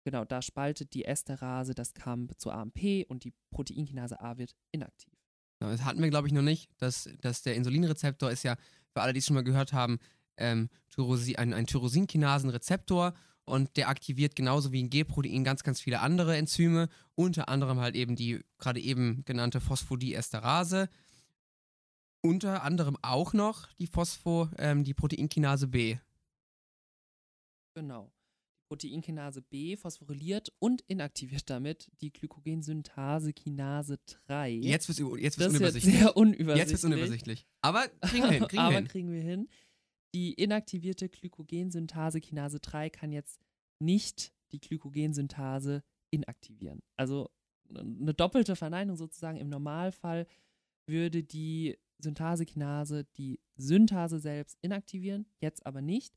[0.05, 5.24] genau, da spaltet die Esterase das Kamp zu AMP und die Proteinkinase A wird inaktiv.
[5.65, 6.71] Ja, Das hatten wir, glaube ich, noch nicht.
[6.79, 8.57] Dass, dass der Insulinrezeptor ist ja,
[8.93, 9.99] für alle, die es schon mal gehört haben,
[10.37, 16.01] ähm, Tyrosi ein, ein Tyrosinkinasenrezeptor und der aktiviert genauso wie ein G-Protein ganz, ganz viele
[16.01, 20.89] andere Enzyme, unter anderem halt eben die gerade eben genannte Phosphodiesterase.
[22.23, 25.99] Unter anderem auch noch die Phospho, ähm, die Proteinkinase B.
[27.75, 28.14] Genau.
[28.75, 34.51] Proteinkinase B phosphoryliert und inaktiviert damit die Glykogensynthase-Kinase 3.
[34.51, 35.95] Jetzt wird es jetzt wird's ist jetzt unübersichtlich.
[35.95, 36.57] sehr unübersichtlich.
[36.59, 37.47] Jetzt wird es unübersichtlich.
[37.63, 38.89] Aber kriegen wir hin, kriegen wir Aber hin.
[38.89, 39.49] kriegen wir hin.
[40.15, 43.41] Die inaktivierte Glykogensynthase-Kinase 3 kann jetzt
[43.81, 46.81] nicht die Glykogensynthase inaktivieren.
[46.97, 47.31] Also
[47.69, 49.39] eine doppelte Verneinung sozusagen.
[49.39, 50.27] Im Normalfall
[50.87, 56.15] würde die Synthase-Kinase die Synthase selbst inaktivieren, jetzt aber nicht.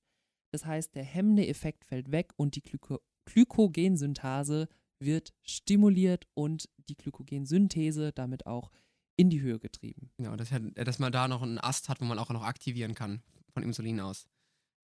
[0.52, 4.68] Das heißt, der hemmende Effekt fällt weg und die Glyko Glykogensynthase
[5.00, 8.72] wird stimuliert und die Glykogensynthese damit auch
[9.18, 10.12] in die Höhe getrieben.
[10.18, 12.96] Genau, dass, er- dass man da noch einen Ast hat, wo man auch noch aktivieren
[12.96, 13.22] kann
[13.54, 14.28] von Insulin aus.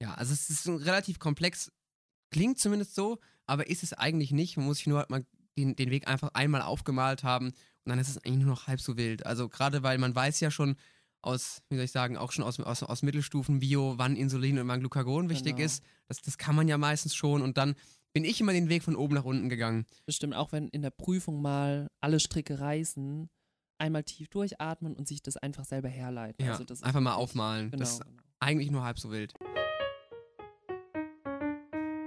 [0.01, 1.71] Ja, also es ist relativ komplex,
[2.31, 4.57] klingt zumindest so, aber ist es eigentlich nicht.
[4.57, 5.25] Man muss sich nur halt mal
[5.57, 8.81] den, den Weg einfach einmal aufgemalt haben und dann ist es eigentlich nur noch halb
[8.81, 9.25] so wild.
[9.25, 10.75] Also gerade weil man weiß ja schon
[11.23, 14.79] aus, wie soll ich sagen, auch schon aus, aus, aus Mittelstufen-Bio, wann Insulin und wann
[14.81, 15.65] Glucagon wichtig Genau.
[15.65, 15.83] ist.
[16.07, 17.75] Das, das kann man ja meistens schon und dann
[18.13, 19.85] bin ich immer den Weg von oben nach unten gegangen.
[20.05, 23.29] Bestimmt auch, wenn in der Prüfung mal alle Stricke reißen,
[23.79, 26.45] einmal tief durchatmen und sich das einfach selber herleiten.
[26.45, 27.71] Ja, also ist einfach mal aufmalen.
[27.71, 28.11] Genau, Das genau.
[28.39, 29.33] eigentlich nur halb so wild.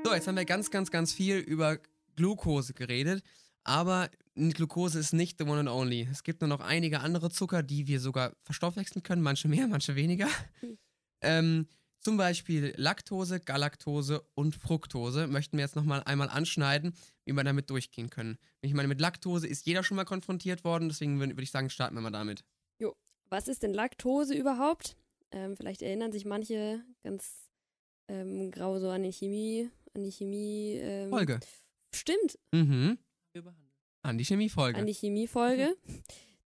[0.04, 1.78] So, jetzt haben wir ganz, ganz, ganz viel über
[2.14, 3.22] Glucose geredet,
[3.66, 6.08] aber Glucose ist nicht the one and only.
[6.10, 9.96] Es gibt nur noch einige andere Zucker, die wir sogar verstoffwechseln können, manche mehr, manche
[9.96, 10.28] weniger.
[11.20, 11.66] ähm,
[12.00, 17.68] zum Beispiel Laktose, Galaktose und Fructose möchten wir jetzt nochmal einmal anschneiden, wie wir damit
[17.70, 18.38] durchgehen können.
[18.60, 21.68] Ich meine, mit Laktose ist jeder schon mal konfrontiert worden, deswegen würde würd ich sagen,
[21.70, 22.44] starten wir mal damit.
[23.28, 24.96] Was ist denn Laktose überhaupt?
[25.32, 27.50] Ähm, vielleicht erinnern sich manche ganz
[28.08, 30.78] ähm, grau so an die Chemie, an die Chemie.
[30.80, 31.40] Ähm, Folge.
[31.92, 32.98] Stimmt, Mhm.
[33.36, 33.70] Wir behandeln.
[34.00, 34.78] An die Chemiefolge.
[34.78, 35.76] an die Chemiefolge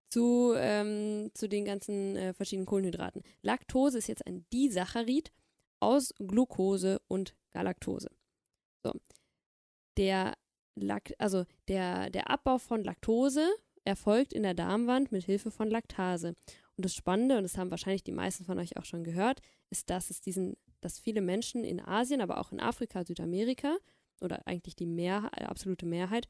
[0.08, 3.22] zu, ähm, zu den ganzen äh, verschiedenen Kohlenhydraten.
[3.42, 5.30] Laktose ist jetzt ein Disaccharid
[5.78, 8.10] aus Glucose und Galaktose.
[8.82, 8.92] So.
[9.98, 10.34] Der,
[10.74, 13.48] Lakt also der, der Abbau von Laktose
[13.84, 16.34] erfolgt in der Darmwand mit Hilfe von Laktase.
[16.74, 19.90] Und das Spannende, und das haben wahrscheinlich die meisten von euch auch schon gehört, ist,
[19.90, 23.76] dass es diesen, dass viele Menschen in Asien, aber auch in Afrika, Südamerika
[24.20, 26.28] oder eigentlich die Mehrheit, absolute Mehrheit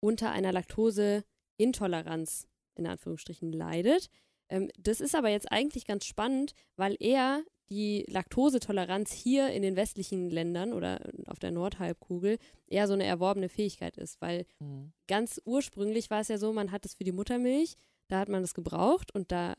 [0.00, 4.08] unter einer Laktoseintoleranz in Anführungsstrichen leidet.
[4.48, 9.76] Ähm, das ist aber jetzt eigentlich ganz spannend, weil er die Laktosetoleranz hier in den
[9.76, 14.92] westlichen Ländern oder auf der Nordhalbkugel eher so eine erworbene Fähigkeit ist, weil Mhm.
[15.06, 17.76] ganz ursprünglich war es ja so, man hat es für die Muttermilch,
[18.08, 19.54] da hat man es gebraucht und da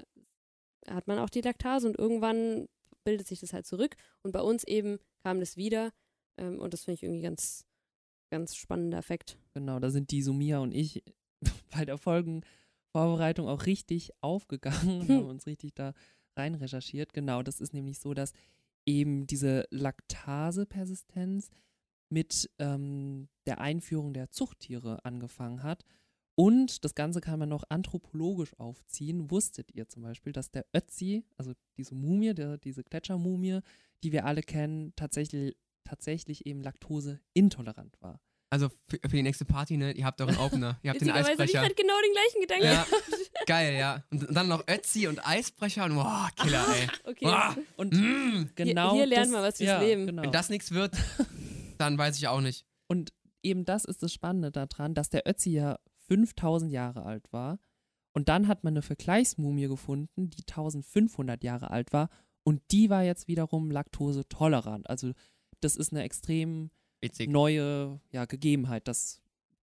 [0.90, 2.68] hat man auch die Laktase und irgendwann
[3.06, 5.92] bildet sich das halt zurück und bei uns eben kam das wieder
[6.38, 7.66] ähm, und das finde ich irgendwie ganz,
[8.32, 9.38] ganz spannender Effekt.
[9.54, 11.04] Genau, da sind die Sumia und ich
[11.72, 15.18] bei der Folgenvorbereitung auch richtig aufgegangen und Hm.
[15.18, 15.94] haben uns richtig da
[16.36, 17.14] rein recherchiert.
[17.14, 18.34] Genau, das ist nämlich so, dass
[18.86, 21.50] eben diese Laktasepersistenz
[22.10, 25.86] mit ähm, der Einführung der Zuchttiere angefangen hat.
[26.36, 29.30] Und das Ganze kann man noch anthropologisch aufziehen.
[29.30, 33.60] Wusstet ihr zum Beispiel, dass der Ötzi, also diese Mumie, der, diese Gletschermumie,
[34.04, 38.20] die wir alle kennen, tatsächlich, tatsächlich eben laktoseintolerant war?
[38.54, 39.94] Also für, für die nächste Party, ne?
[39.94, 40.78] Ihr habt euren Opener.
[40.84, 41.62] Ihr habt den habe ich Eisbrecher.
[41.62, 42.66] gerade genau den gleichen Gedanken.
[42.66, 42.86] Ja,
[43.46, 44.04] geil, ja.
[44.12, 46.88] Und dann noch Ötzi und Eisbrecher und wow, Killer, ey.
[47.06, 47.26] Okay.
[47.28, 48.50] Ah, Und mm.
[48.56, 50.06] genau hier lernt das, man was fürs ja, Leben.
[50.06, 50.24] Genau.
[50.24, 50.98] Wenn das nichts wird,
[51.78, 52.66] dann weiß ich auch nicht.
[52.90, 57.58] Und eben das ist das Spannende daran, dass der Ötzi ja 5000 Jahre alt war.
[58.14, 62.10] Und dann hat man eine Vergleichsmumie gefunden, die 1500 Jahre alt war.
[62.44, 64.90] Und die war jetzt wiederum laktosetolerant.
[64.90, 65.14] Also
[65.62, 66.70] das ist eine extrem
[67.02, 67.30] Witzig.
[67.30, 69.22] neue ja, Gegebenheit, das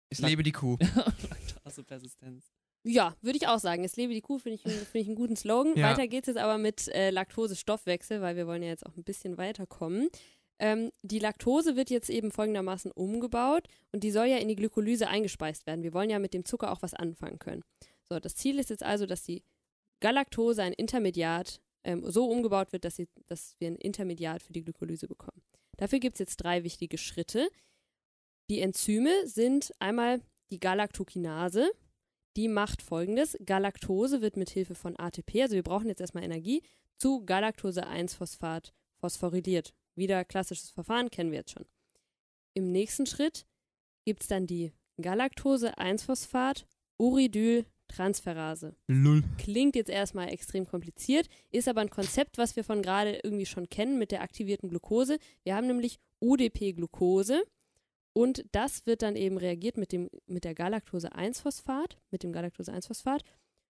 [0.09, 0.77] Ich lebe die Kuh.
[1.29, 2.51] Laktosepersistenz.
[2.85, 3.83] Ja, würde ich auch sagen.
[3.85, 5.75] Es lebe die Kuh, finde ich, find ich einen guten Slogan.
[5.77, 5.91] Ja.
[5.91, 9.37] Weiter geht's jetzt aber mit äh, Laktose-Stoffwechsel, weil wir wollen ja jetzt auch ein bisschen
[9.37, 10.09] weiterkommen.
[10.59, 15.07] Ähm, die Laktose wird jetzt eben folgendermaßen umgebaut und die soll ja in die Glykolyse
[15.07, 15.83] eingespeist werden.
[15.83, 17.63] Wir wollen ja mit dem Zucker auch was anfangen können.
[18.09, 19.43] So, das Ziel ist jetzt also, dass die
[20.01, 24.61] Galaktose ein Intermediat ähm, so umgebaut wird, dass, sie, dass wir ein Intermediat für die
[24.61, 25.41] Glykolyse bekommen.
[25.77, 27.49] Dafür gibt es jetzt drei wichtige Schritte.
[28.49, 31.71] Die Enzyme sind einmal die Galaktokinase,
[32.35, 36.63] die macht folgendes: Galaktose wird mit Hilfe von ATP, also wir brauchen jetzt erstmal Energie,
[36.97, 39.73] zu Galaktose-1-Phosphat phosphoryliert.
[39.95, 41.65] Wieder klassisches Verfahren, kennen wir jetzt schon.
[42.53, 43.45] Im nächsten Schritt
[44.05, 44.73] gibt es dann die
[47.93, 48.75] Galaktose-1-Phosphat-Uridyltransferase.
[48.87, 49.23] Lull.
[49.37, 53.69] Klingt jetzt erstmal extrem kompliziert, ist aber ein Konzept, was wir von gerade irgendwie schon
[53.69, 55.17] kennen mit der aktivierten Glucose.
[55.43, 57.43] Wir haben nämlich UDP-Glucose
[58.13, 63.23] und das wird dann eben reagiert mit, dem, mit der Galaktose-1-Phosphat, mit dem Galaktose-1-Phosphat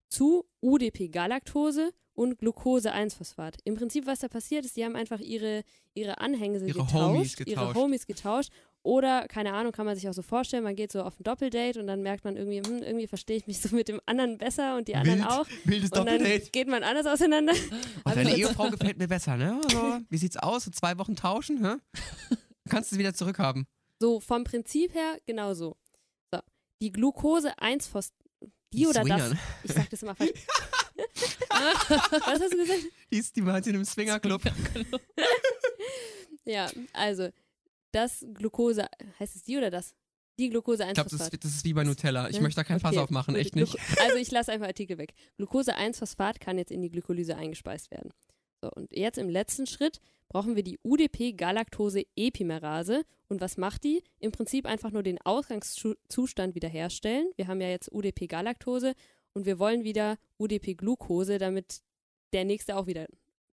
[0.10, 3.58] zu UDP-Galaktose und Glucose-1-Phosphat.
[3.64, 5.64] Im Prinzip, was da passiert ist, die haben einfach ihre,
[5.96, 7.76] ihre Anhängsel Ihre getauscht, Homies ihre getauscht.
[7.76, 8.52] Homies getauscht.
[8.86, 11.80] Oder, keine Ahnung, kann man sich auch so vorstellen, man geht so auf ein Doppeldate
[11.80, 14.76] und dann merkt man irgendwie, hm, irgendwie verstehe ich mich so mit dem anderen besser
[14.76, 15.30] und die anderen Wild.
[15.30, 15.48] auch.
[15.64, 16.52] Wildes Und dann Doppeldate.
[16.52, 17.54] geht man anders auseinander.
[18.06, 19.62] Oh, deine Also- Ehefrau gefällt mir besser, ne?
[19.64, 20.66] Also, wie sieht's aus?
[20.66, 21.76] So zwei Wochen tauschen, hä?
[22.70, 23.66] Kannst du sie wieder zurückhaben.
[24.02, 25.78] So vom Prinzip her genauso.
[26.34, 26.40] So,
[26.82, 28.12] die Glucose 1 Phos
[28.74, 29.22] die, Die oder das.
[29.22, 29.40] Swingern.
[29.64, 30.32] Ich sag das immer falsch.
[31.50, 32.80] Was hast du gesagt?
[33.12, 34.42] Die ist die meint in einem Swingerclub.
[36.46, 37.30] Ja, also
[37.94, 38.86] das Glucose,
[39.20, 39.94] heißt es die oder das?
[40.40, 41.34] Die Glucose 1 Ich glaube, das, Phosphat.
[41.36, 42.28] ist- das ist wie bei Nutella.
[42.30, 42.42] Ich Ja?
[42.42, 43.42] möchte da kein Fass Okay, aufmachen, gut.
[43.42, 43.78] echt nicht.
[44.02, 45.14] Also ich lasse einfach Artikel weg.
[45.38, 48.12] Glucose 1 Phosphat kann jetzt in die Glykolyse eingespeist werden.
[48.62, 50.80] So, und jetzt im letzten Schritt brauchen wir die
[51.84, 53.04] UDP-Galaktose-Epimerase.
[53.28, 54.04] Und was macht die?
[54.20, 57.30] Im Prinzip einfach nur den Ausgangszustand wiederherstellen.
[57.36, 58.94] Wir haben ja jetzt UDP-Galaktose
[59.34, 61.82] und wir wollen wieder UDP-Glucose, damit
[62.34, 63.08] der nächste auch wieder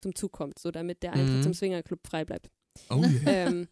[0.03, 1.43] zum Zug kommt, so damit der Eintritt Mhm.
[1.43, 2.51] zum Swingerclub frei bleibt.
[2.91, 3.49] Oh yeah.
[3.49, 3.69] Ähm,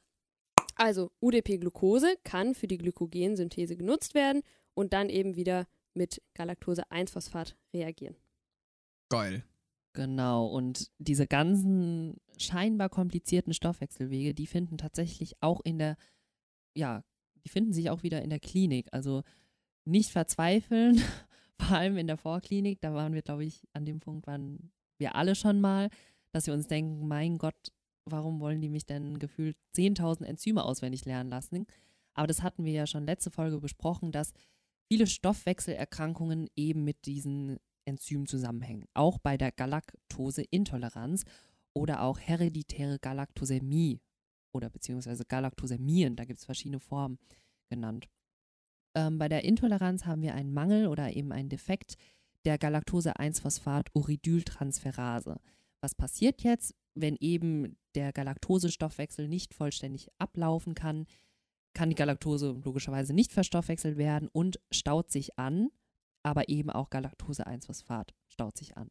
[0.76, 4.42] also UDP-Glucose kann für die Glykogensynthese genutzt werden
[4.74, 8.16] und dann eben wieder mit Galaktose-1-Phosphat reagieren.
[9.08, 9.44] Geil.
[9.94, 15.96] Genau, und diese ganzen scheinbar komplizierten Stoffwechselwege, die finden tatsächlich auch in der,
[16.74, 17.02] ja,
[17.44, 18.88] die finden sich auch wieder in der Klinik.
[18.92, 19.22] Also
[19.86, 21.00] nicht verzweifeln,
[21.58, 25.14] vor allem in der Vorklinik, da waren wir, glaube ich, an dem Punkt waren wir
[25.14, 25.88] alle schon mal,
[26.32, 27.72] dass wir uns denken, mein Gott,
[28.06, 31.66] warum wollen die mich denn gefühlt 10.000 Enzyme auswendig lernen lassen?
[32.14, 34.32] Aber das hatten wir ja schon letzte Folge besprochen, dass
[34.88, 38.86] viele Stoffwechselerkrankungen eben mit diesen Enzymen zusammenhängen.
[38.94, 41.24] Auch bei der Galaktoseintoleranz
[41.74, 44.00] oder auch hereditäre Galaktosämie
[44.52, 47.18] oder beziehungsweise Galaktosämien, da gibt es verschiedene Formen
[47.68, 48.08] genannt.
[48.94, 51.96] Ähm, bei der Intoleranz haben wir einen Mangel oder eben einen Defekt
[52.46, 55.38] der Galaktose-1-Phosphat-Uridyltransferase.
[55.82, 61.06] Was passiert jetzt, wenn eben der Galaktosestoffwechsel nicht vollständig ablaufen kann?
[61.74, 65.68] Kann die Galaktose logischerweise nicht verstoffwechselt werden und staut sich an,
[66.22, 68.90] aber eben auch Galaktose-1-Phosphat staut sich an.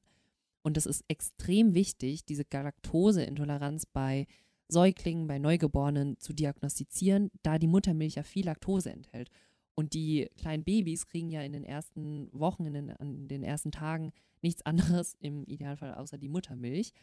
[0.64, 4.26] Und es ist extrem wichtig, diese Galaktoseintoleranz bei
[4.68, 9.30] Säuglingen, bei Neugeborenen zu diagnostizieren, da die Muttermilch ja viel Laktose enthält.
[9.76, 13.72] Und die kleinen Babys kriegen ja in den ersten Wochen, in den, in den ersten
[13.72, 16.94] Tagen nichts anderes im Idealfall außer die Muttermilch.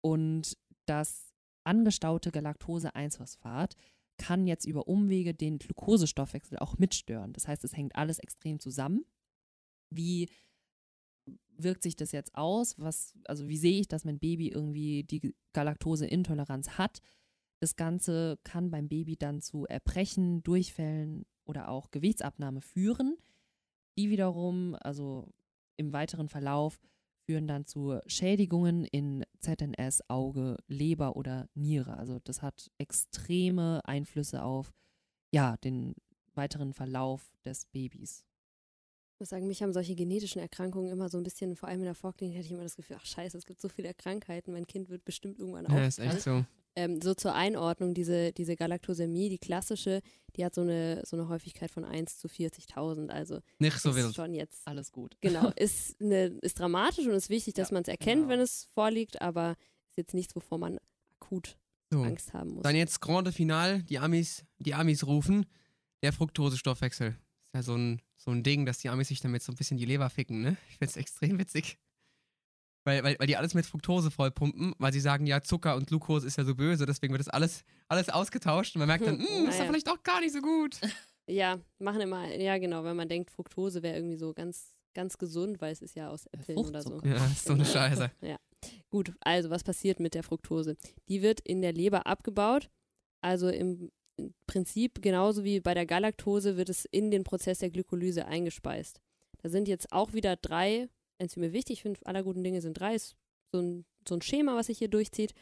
[0.00, 1.32] Und das
[1.64, 3.76] angestaute Galaktose-1-Phosphat
[4.16, 7.32] kann jetzt über Umwege den Glukosestoffwechsel auch mitstören.
[7.32, 9.04] Das heißt, es hängt alles extrem zusammen.
[9.90, 10.28] Wie
[11.56, 12.74] wirkt sich das jetzt aus?
[12.78, 17.00] Was, also wie sehe ich, dass mein Baby irgendwie die Galaktoseintoleranz hat?
[17.60, 23.16] Das Ganze kann beim Baby dann zu Erbrechen, Durchfällen oder auch Gewichtsabnahme führen.
[23.96, 25.28] Die wiederum, also
[25.76, 26.78] im weiteren Verlauf,
[27.28, 31.98] führen dann zu Schädigungen in ZNS, Auge, Leber oder Niere.
[31.98, 34.72] Also das hat extreme Einflüsse auf
[35.30, 35.94] ja, den
[36.34, 38.24] weiteren Verlauf des Babys.
[39.12, 41.84] Ich muss sagen, mich haben solche genetischen Erkrankungen immer so ein bisschen, vor allem in
[41.84, 44.66] der Vorklinik, hatte ich immer das Gefühl, ach scheiße, es gibt so viele Krankheiten, mein
[44.66, 46.46] Kind wird bestimmt irgendwann Ja, ist echt so.
[46.78, 50.00] Ähm, so zur Einordnung, diese, diese Galaktosämie, die klassische,
[50.36, 53.08] die hat so eine, so eine Häufigkeit von 1 zu 40.000.
[53.08, 54.14] Also Nicht so ist wild.
[54.14, 55.16] schon jetzt, Alles gut.
[55.20, 58.28] genau, ist, eine, ist dramatisch und ist wichtig, dass Ja, man es erkennt, genau.
[58.28, 59.56] wenn es vorliegt, aber
[59.90, 60.78] ist jetzt nichts, wovor man
[61.20, 61.56] akut
[61.90, 62.02] So.
[62.02, 62.62] Angst haben muss.
[62.62, 65.46] Dann jetzt Grande Final, die Amis, die Amis rufen,
[66.02, 67.08] der Fructosestoffwechsel.
[67.08, 69.78] Ist ja so ein, so ein Ding, dass die Amis sich damit so ein bisschen
[69.78, 70.56] die Leber ficken, ne?
[70.70, 71.78] Ich find's extrem witzig.
[72.88, 76.26] Weil, weil, weil die alles mit Fructose vollpumpen, weil sie sagen, ja, Zucker und Glucose
[76.26, 79.26] ist ja so böse, deswegen wird das alles, alles ausgetauscht und man merkt dann, Hm,
[79.44, 80.78] "Mm, ist ja vielleicht auch gar nicht so gut.
[81.26, 85.60] Ja, machen immer, ja genau, wenn man denkt, Fructose wäre irgendwie so ganz, ganz gesund,
[85.60, 87.00] weil es ist ja aus Äpfeln oder so.
[87.04, 87.64] Ja, ist so eine.
[87.64, 88.10] Scheiße.
[88.90, 90.76] Gut, also was passiert mit der Fructose?
[91.08, 92.70] Die wird in der Leber abgebaut.
[93.20, 97.70] Also im im Prinzip genauso wie bei der Galaktose wird es in den Prozess der
[97.70, 99.00] Glykolyse eingespeist.
[99.42, 100.88] Da sind jetzt auch wieder drei
[101.18, 101.78] Enzyme wichtig.
[101.78, 102.94] Ich finde, aller guten Dinge sind drei.
[102.94, 103.16] Ist
[103.52, 105.34] so ein, so ein Schema, was sich hier durchzieht.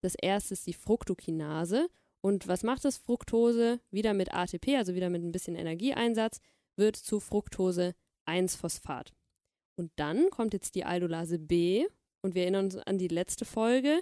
[0.00, 1.88] Das erste ist die Fructokinase.
[2.20, 2.96] Und was macht das?
[2.96, 6.40] Fructose wieder mit ATP, also wieder mit ein bisschen Energieeinsatz,
[6.76, 9.12] wird zu Fructose-1-Phosphat.
[9.76, 11.86] Und dann kommt jetzt die Aldolase B
[12.22, 14.00] und wir erinnern uns an die letzte Folge,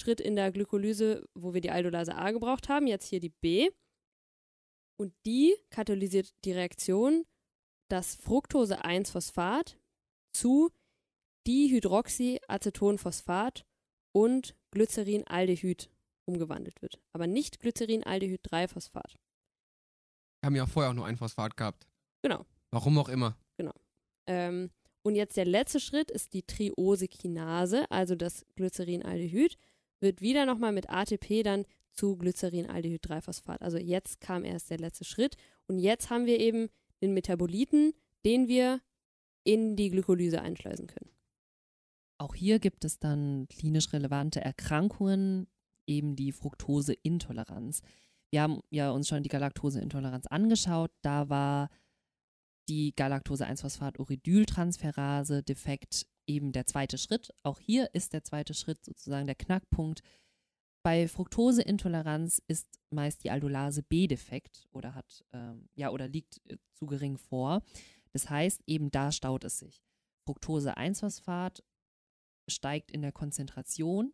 [0.00, 3.70] Schritt in der Glykolyse, wo wir die Aldolase A gebraucht haben, jetzt hier die B.
[4.96, 7.24] Und die katalysiert die Reaktion,
[7.88, 9.77] dass Fructose-1-Phosphat
[10.38, 10.70] zu
[11.46, 13.64] Dihydroxyacetonphosphat
[14.12, 15.90] und Glycerinaldehyd
[16.26, 17.00] umgewandelt wird.
[17.12, 19.16] Aber nicht Glycerinaldehyd-3-Phosphat.
[20.40, 21.88] Wir haben ja vorher auch nur ein Phosphat gehabt.
[22.22, 22.44] Genau.
[22.70, 23.36] Warum auch immer.
[24.28, 24.70] Ähm,
[25.02, 29.56] und jetzt der letzte Schritt ist die Triosekinase, also das Glycerinaldehyd,
[30.00, 33.62] wird wieder nochmal mit ATP dann zu Glycerinaldehyd-3-Phosphat.
[33.62, 36.68] Also jetzt kam erst der letzte Schritt und jetzt haben wir eben
[37.00, 38.80] den Metaboliten, den wir
[39.44, 41.10] in die Glykolyse einschleusen können.
[42.18, 45.46] Auch hier gibt es dann klinisch relevante Erkrankungen,
[45.86, 47.82] eben die Fructoseintoleranz.
[48.30, 50.90] Wir haben ja uns schon die Galaktoseintoleranz angeschaut.
[51.02, 51.68] Da war
[52.68, 57.32] die Galaktose-1-Phosphat-Uridyltransferase defekt eben der zweite Schritt.
[57.42, 60.02] Auch hier ist der zweite Schritt sozusagen der Knackpunkt.
[60.84, 66.56] Bei Fructoseintoleranz ist meist die Aldolase B defekt oder hat ähm, ja oder liegt äh,
[66.74, 67.62] zu gering vor.
[68.18, 69.80] Das heißt, eben da staut es sich.
[70.26, 71.62] Fructose-1-Phosphat
[72.48, 74.12] steigt in der Konzentration.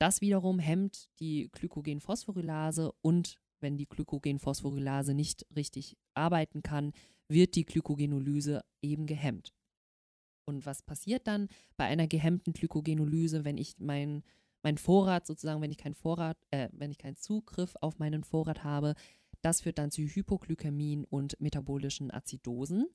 [0.00, 6.94] Das wiederum hemmt die Glykogenphosphorylase und wenn die Glykogenphosphorylase nicht richtig arbeiten kann,
[7.28, 9.52] wird die Glykogenolyse eben gehemmt.
[10.46, 14.22] Und was passiert dann bei einer gehemmten Glykogenolyse, wenn ich mein,
[14.62, 18.64] mein Vorrat sozusagen, wenn ich keinen Vorrat, äh, wenn ich keinen Zugriff auf meinen Vorrat
[18.64, 18.94] habe,
[19.42, 22.88] das führt dann zu Hypoglykämien und metabolischen Azidosen.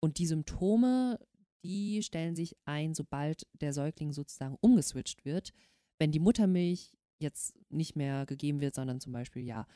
[0.00, 1.18] Und die Symptome,
[1.64, 5.52] die stellen sich ein, sobald der Säugling sozusagen umgeswitcht wird.
[5.98, 9.66] Wenn die Muttermilch jetzt nicht mehr gegeben wird, sondern zum Beispiel ja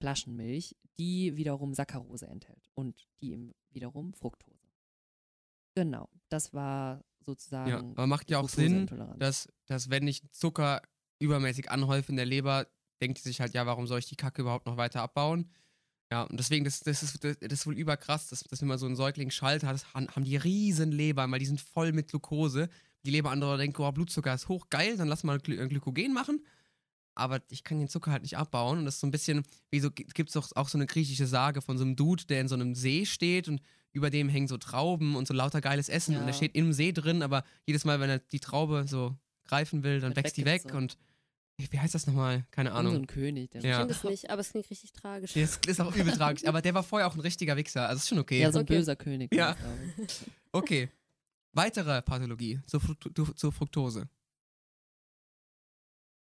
[0.00, 4.68] Flaschenmilch, die wiederum Saccharose enthält und die eben wiederum Fructose.
[5.74, 7.70] Genau, das war sozusagen.
[7.70, 8.86] Ja, aber macht ja auch Sinn,
[9.18, 10.82] dass, dass wenn ich Zucker
[11.18, 12.66] übermäßig anhäufe in der Leber,
[13.00, 15.50] denkt sie sich halt, ja, warum soll ich die Kacke überhaupt noch weiter abbauen?
[16.14, 18.78] Ja, und deswegen, das, das, ist, das, das ist wohl überkrass, dass, dass wenn man
[18.78, 22.68] so einen Säugling schaltet, hat, haben die riesen Lebern, weil die sind voll mit Glucose.
[23.04, 26.12] Die Leber anderer denkt, oh, Blutzucker ist hoch, geil, dann lass mal Gly äh, Glykogen
[26.12, 26.46] machen.
[27.16, 28.78] Aber ich kann den Zucker halt nicht abbauen.
[28.78, 31.26] Und das ist so ein bisschen, wie so, gibt es doch auch so eine griechische
[31.26, 34.46] Sage von so einem Dude, der in so einem See steht und über dem hängen
[34.46, 36.14] so Trauben und so lauter geiles Essen.
[36.14, 36.20] Ja.
[36.20, 39.16] Und er steht im See drin, aber jedes Mal, wenn er die Traube so
[39.48, 40.62] greifen will, dann wächst die weg.
[40.62, 40.84] weggezogen.
[40.84, 40.96] Und
[41.56, 42.44] wie heißt das nochmal?
[42.50, 43.02] Keine Irgend so Ahnung.
[43.02, 43.78] ein König, der Ich Ja.
[43.78, 45.34] finde es nicht, aber es klingt richtig tragisch.
[45.34, 46.44] Das ist auch übel tragisch.
[46.46, 47.88] Aber der war vorher auch ein richtiger Wichser.
[47.88, 48.40] Also ist schon okay.
[48.40, 48.76] Ja, so ein Okay.
[48.76, 49.32] böser König.
[49.34, 49.56] Ja.
[50.06, 50.20] ich.
[50.52, 50.88] Okay.
[51.52, 54.08] Weitere Pathologie zur, Fruct du- zur Fructose.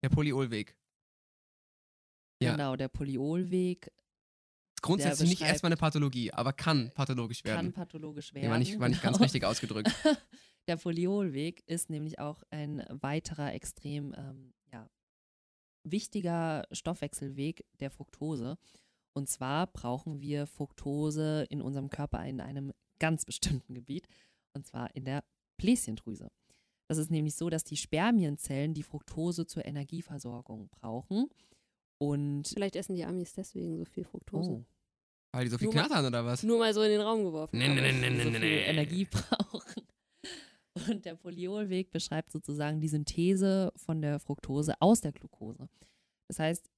[0.02, 0.76] Der Polyolweg.
[2.42, 2.52] Ja.
[2.52, 3.90] Genau, der Polyolweg
[4.82, 7.72] grundsätzlich nicht erstmal eine Pathologie, aber kann pathologisch kann werden.
[7.72, 8.44] pathologisch werden.
[8.46, 9.24] Nee, war, nicht, war nicht ganz genau.
[9.24, 9.90] richtig ausgedrückt.
[10.68, 14.55] Der Polyolweg ist nämlich auch ein weiterer extrem ähm, ja,
[15.90, 18.58] wichtiger Stoffwechselweg der Fructose.
[19.12, 24.06] Und zwar brauchen wir Fructose in unserem Körper in einem ganz bestimmten Gebiet,
[24.54, 25.24] und zwar in der
[25.56, 26.30] Bläschendrüse.
[26.88, 31.28] Das ist nämlich so, dass die Spermienzellen die Fructose zur Energieversorgung brauchen.
[31.98, 34.50] Und Vielleicht essen die Amis deswegen so viel Fructose.
[34.50, 34.64] oh,
[35.32, 36.42] Weil die so viel Nur mal- knattern oder was?
[36.42, 37.56] Nur mal so in den Raum geworfen.
[37.58, 38.62] Nee, nee, nee, nee, nee, nee.
[38.64, 39.82] Energie brauchen.
[40.88, 45.68] Und der Polyolweg beschreibt sozusagen die Synthese von der Fructose aus der Glucose.
[46.28, 46.70] Das heißt,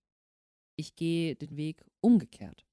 [0.76, 2.64] ich gehe den Weg umgekehrt.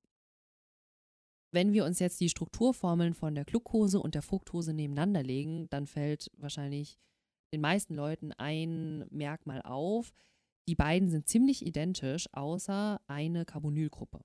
[1.52, 5.88] Wenn wir uns jetzt die Strukturformeln von der Glucose und der Fructose nebeneinander legen, dann
[5.88, 7.00] fällt wahrscheinlich
[7.54, 10.14] den meisten Leuten ein Merkmal auf.
[10.68, 14.20] Die beiden sind ziemlich identisch, außer eine Carbonylgruppe.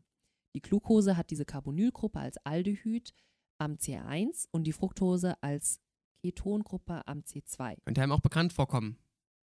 [0.55, 3.14] Die Glucose hat diese Carbonylgruppe als Aldehyd
[3.59, 5.80] am C1 und die Fructose als
[6.23, 7.77] Ketongruppe am C2.
[7.85, 8.99] Könnte einem auch bekannt vorkommen.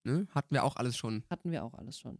[0.04, 0.28] Ne?
[0.32, 1.24] Hatten wir auch alles schon.
[1.30, 2.20] Hatten wir auch alles schon.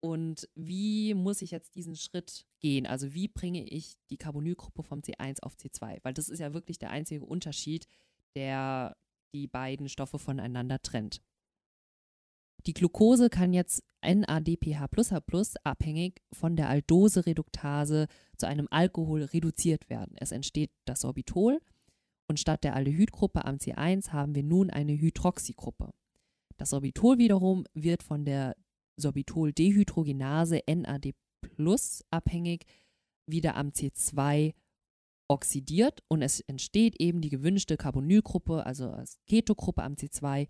[0.00, 2.86] Und wie muss ich jetzt diesen Schritt gehen?
[2.86, 6.00] Also wie bringe ich die Carbonylgruppe vom C1 auf C2?
[6.02, 7.86] Weil das ist ja wirklich der einzige Unterschied,
[8.36, 8.96] der
[9.34, 11.22] die beiden Stoffe voneinander trennt.
[12.66, 14.88] Die Glucose kann jetzt NADPH
[15.64, 18.06] abhängig von der Aldose-Reduktase
[18.36, 20.16] zu einem Alkohol reduziert werden.
[20.18, 21.60] Es entsteht das Sorbitol
[22.28, 25.90] und statt der Aldehydgruppe am C1 haben wir nun eine Hydroxygruppe.
[26.56, 28.56] Das Sorbitol wiederum wird von der
[28.96, 31.14] Sorbitoldehydrogenase NAD
[32.10, 32.64] abhängig
[33.26, 34.54] wieder am C2
[35.28, 40.48] oxidiert und es entsteht eben die gewünschte Carbonylgruppe, also als Ketogruppe am C2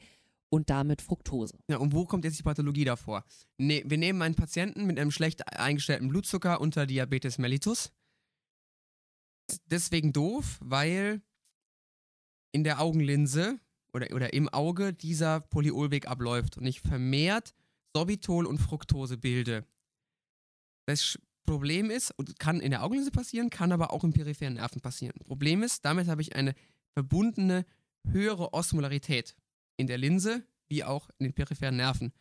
[0.51, 1.59] und damit Fructose.
[1.69, 3.25] Ja, und wo kommt jetzt die Pathologie davor?
[3.59, 7.93] Ne, wir nehmen einen Patienten mit einem schlecht eingestellten Blutzucker unter Diabetes mellitus.
[9.67, 11.23] Deswegen doof, weil
[12.55, 13.59] in der Augenlinse
[13.93, 17.53] oder, oder im Auge dieser Polyolweg abläuft und ich vermehrt
[17.95, 19.67] Sorbitol und Fructose bilde.
[20.87, 24.81] Das Problem ist, und kann in der Augenlinse passieren, kann aber auch im peripheren Nerven
[24.81, 25.19] passieren.
[25.25, 26.55] Problem ist, damit habe ich eine
[26.95, 27.67] verbundene
[28.07, 29.35] höhere Osmolarität
[29.77, 32.13] in der Linse wie auch in den peripheren Nerven.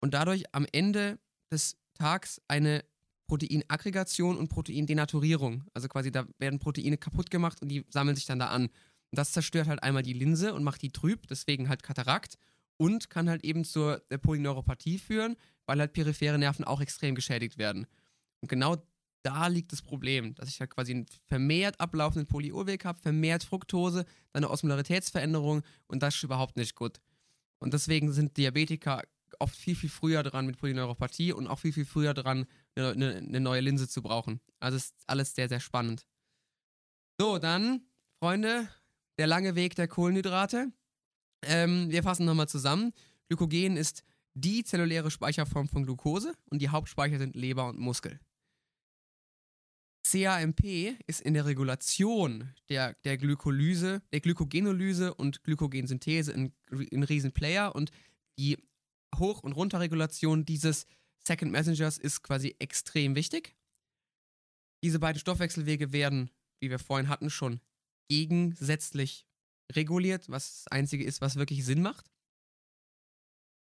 [0.00, 1.18] Und dadurch am Ende
[1.52, 2.84] des Tags eine
[3.28, 5.64] Proteinaggregation und Proteindenaturierung.
[5.74, 8.70] Also quasi da werden Proteine kaputt gemacht und die sammeln sich dann da an.
[9.16, 12.36] Das zerstört halt einmal die Linse und macht die trüb, deswegen halt Katarakt
[12.76, 15.36] und kann halt eben zur Polyneuropathie führen,
[15.66, 17.86] weil halt periphere Nerven auch extrem geschädigt werden.
[18.40, 18.76] Und genau
[19.22, 24.04] da liegt das Problem, dass ich halt quasi einen vermehrt ablaufenden Polyurweg habe, vermehrt Fructose,
[24.32, 27.00] dann eine Osmolaritätsveränderung und das ist überhaupt nicht gut.
[27.58, 29.02] Und deswegen sind Diabetiker
[29.40, 32.46] oft viel, viel früher dran mit Polyneuropathie und auch viel, viel früher dran,
[32.76, 34.40] eine, eine neue Linse zu brauchen.
[34.60, 36.06] Also ist alles sehr, sehr spannend.
[37.18, 37.82] So, dann,
[38.20, 38.68] Freunde,
[39.18, 40.72] der lange Weg der Kohlenhydrate.
[41.42, 42.92] Ähm, wir fassen nochmal zusammen.
[43.28, 44.02] Glykogen ist
[44.34, 48.20] die zelluläre Speicherform von Glucose und die Hauptspeicher sind Leber und Muskel.
[50.06, 50.62] CAMP
[51.06, 57.90] ist in der Regulation der, der Glykolyse, der Glykogenolyse und Glykogensynthese ein, ein Riesenplayer und
[58.38, 58.56] die
[59.16, 60.86] Hoch- und Runterregulation dieses
[61.26, 63.56] Second Messengers ist quasi extrem wichtig.
[64.84, 67.60] Diese beiden Stoffwechselwege werden, wie wir vorhin hatten, schon
[68.08, 69.26] gegensätzlich
[69.72, 72.10] reguliert, was das Einzige ist, was wirklich Sinn macht.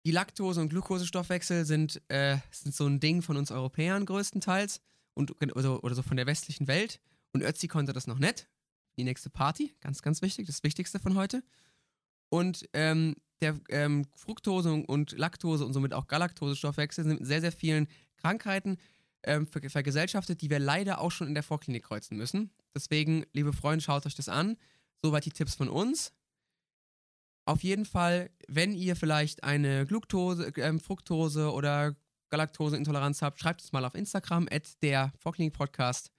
[0.05, 4.81] Die Laktose- und Glukosestoffwechsel sind, äh, sind so ein Ding von uns Europäern größtenteils
[5.14, 7.01] und, oder, oder so von der westlichen Welt.
[7.33, 8.49] Und Ötzi konnte das noch nicht.
[8.97, 11.43] Die nächste Party, ganz, ganz wichtig, das Wichtigste von heute.
[12.29, 17.53] Und ähm, der ähm, Fructose und Laktose und somit auch Galaktosestoffwechsel sind mit sehr, sehr
[17.53, 18.79] vielen Krankheiten
[19.27, 22.51] ähm, ver vergesellschaftet, die wir leider auch schon in der Vorklinik kreuzen müssen.
[22.74, 24.57] Deswegen, liebe Freunde, schaut euch das an.
[25.03, 26.12] Soweit die Tipps von uns.
[27.45, 31.95] Auf jeden Fall, wenn ihr vielleicht eine Gluctose, äh, Fructose oder
[32.31, 36.11] Galaktoseintoleranz habt, schreibt es mal auf Instagram, at der Vorklinik Podcast.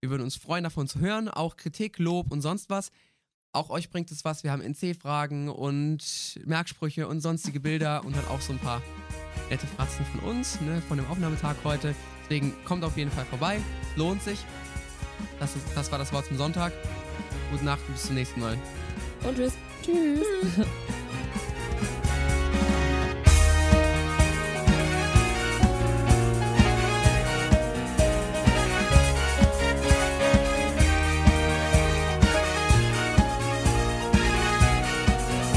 [0.00, 1.28] Wir würden uns freuen, davon zu hören.
[1.28, 2.90] Auch Kritik, Lob und sonst was.
[3.52, 4.44] Auch euch bringt es was.
[4.44, 8.82] Wir haben NC-Fragen und Merksprüche und sonstige Bilder und dann auch so ein paar
[9.50, 11.94] nette Fratzen von uns, ne, von dem Aufnahmetag heute.
[12.28, 13.60] Deswegen kommt auf jeden Fall vorbei.
[13.94, 14.44] Lohnt sich.
[15.38, 16.72] Das, ist, das war das Wort zum Sonntag.
[17.52, 18.58] Gute Nacht und bis zum nächsten Mal.
[19.22, 19.52] Und tschüss.
[19.84, 20.66] Tschüss.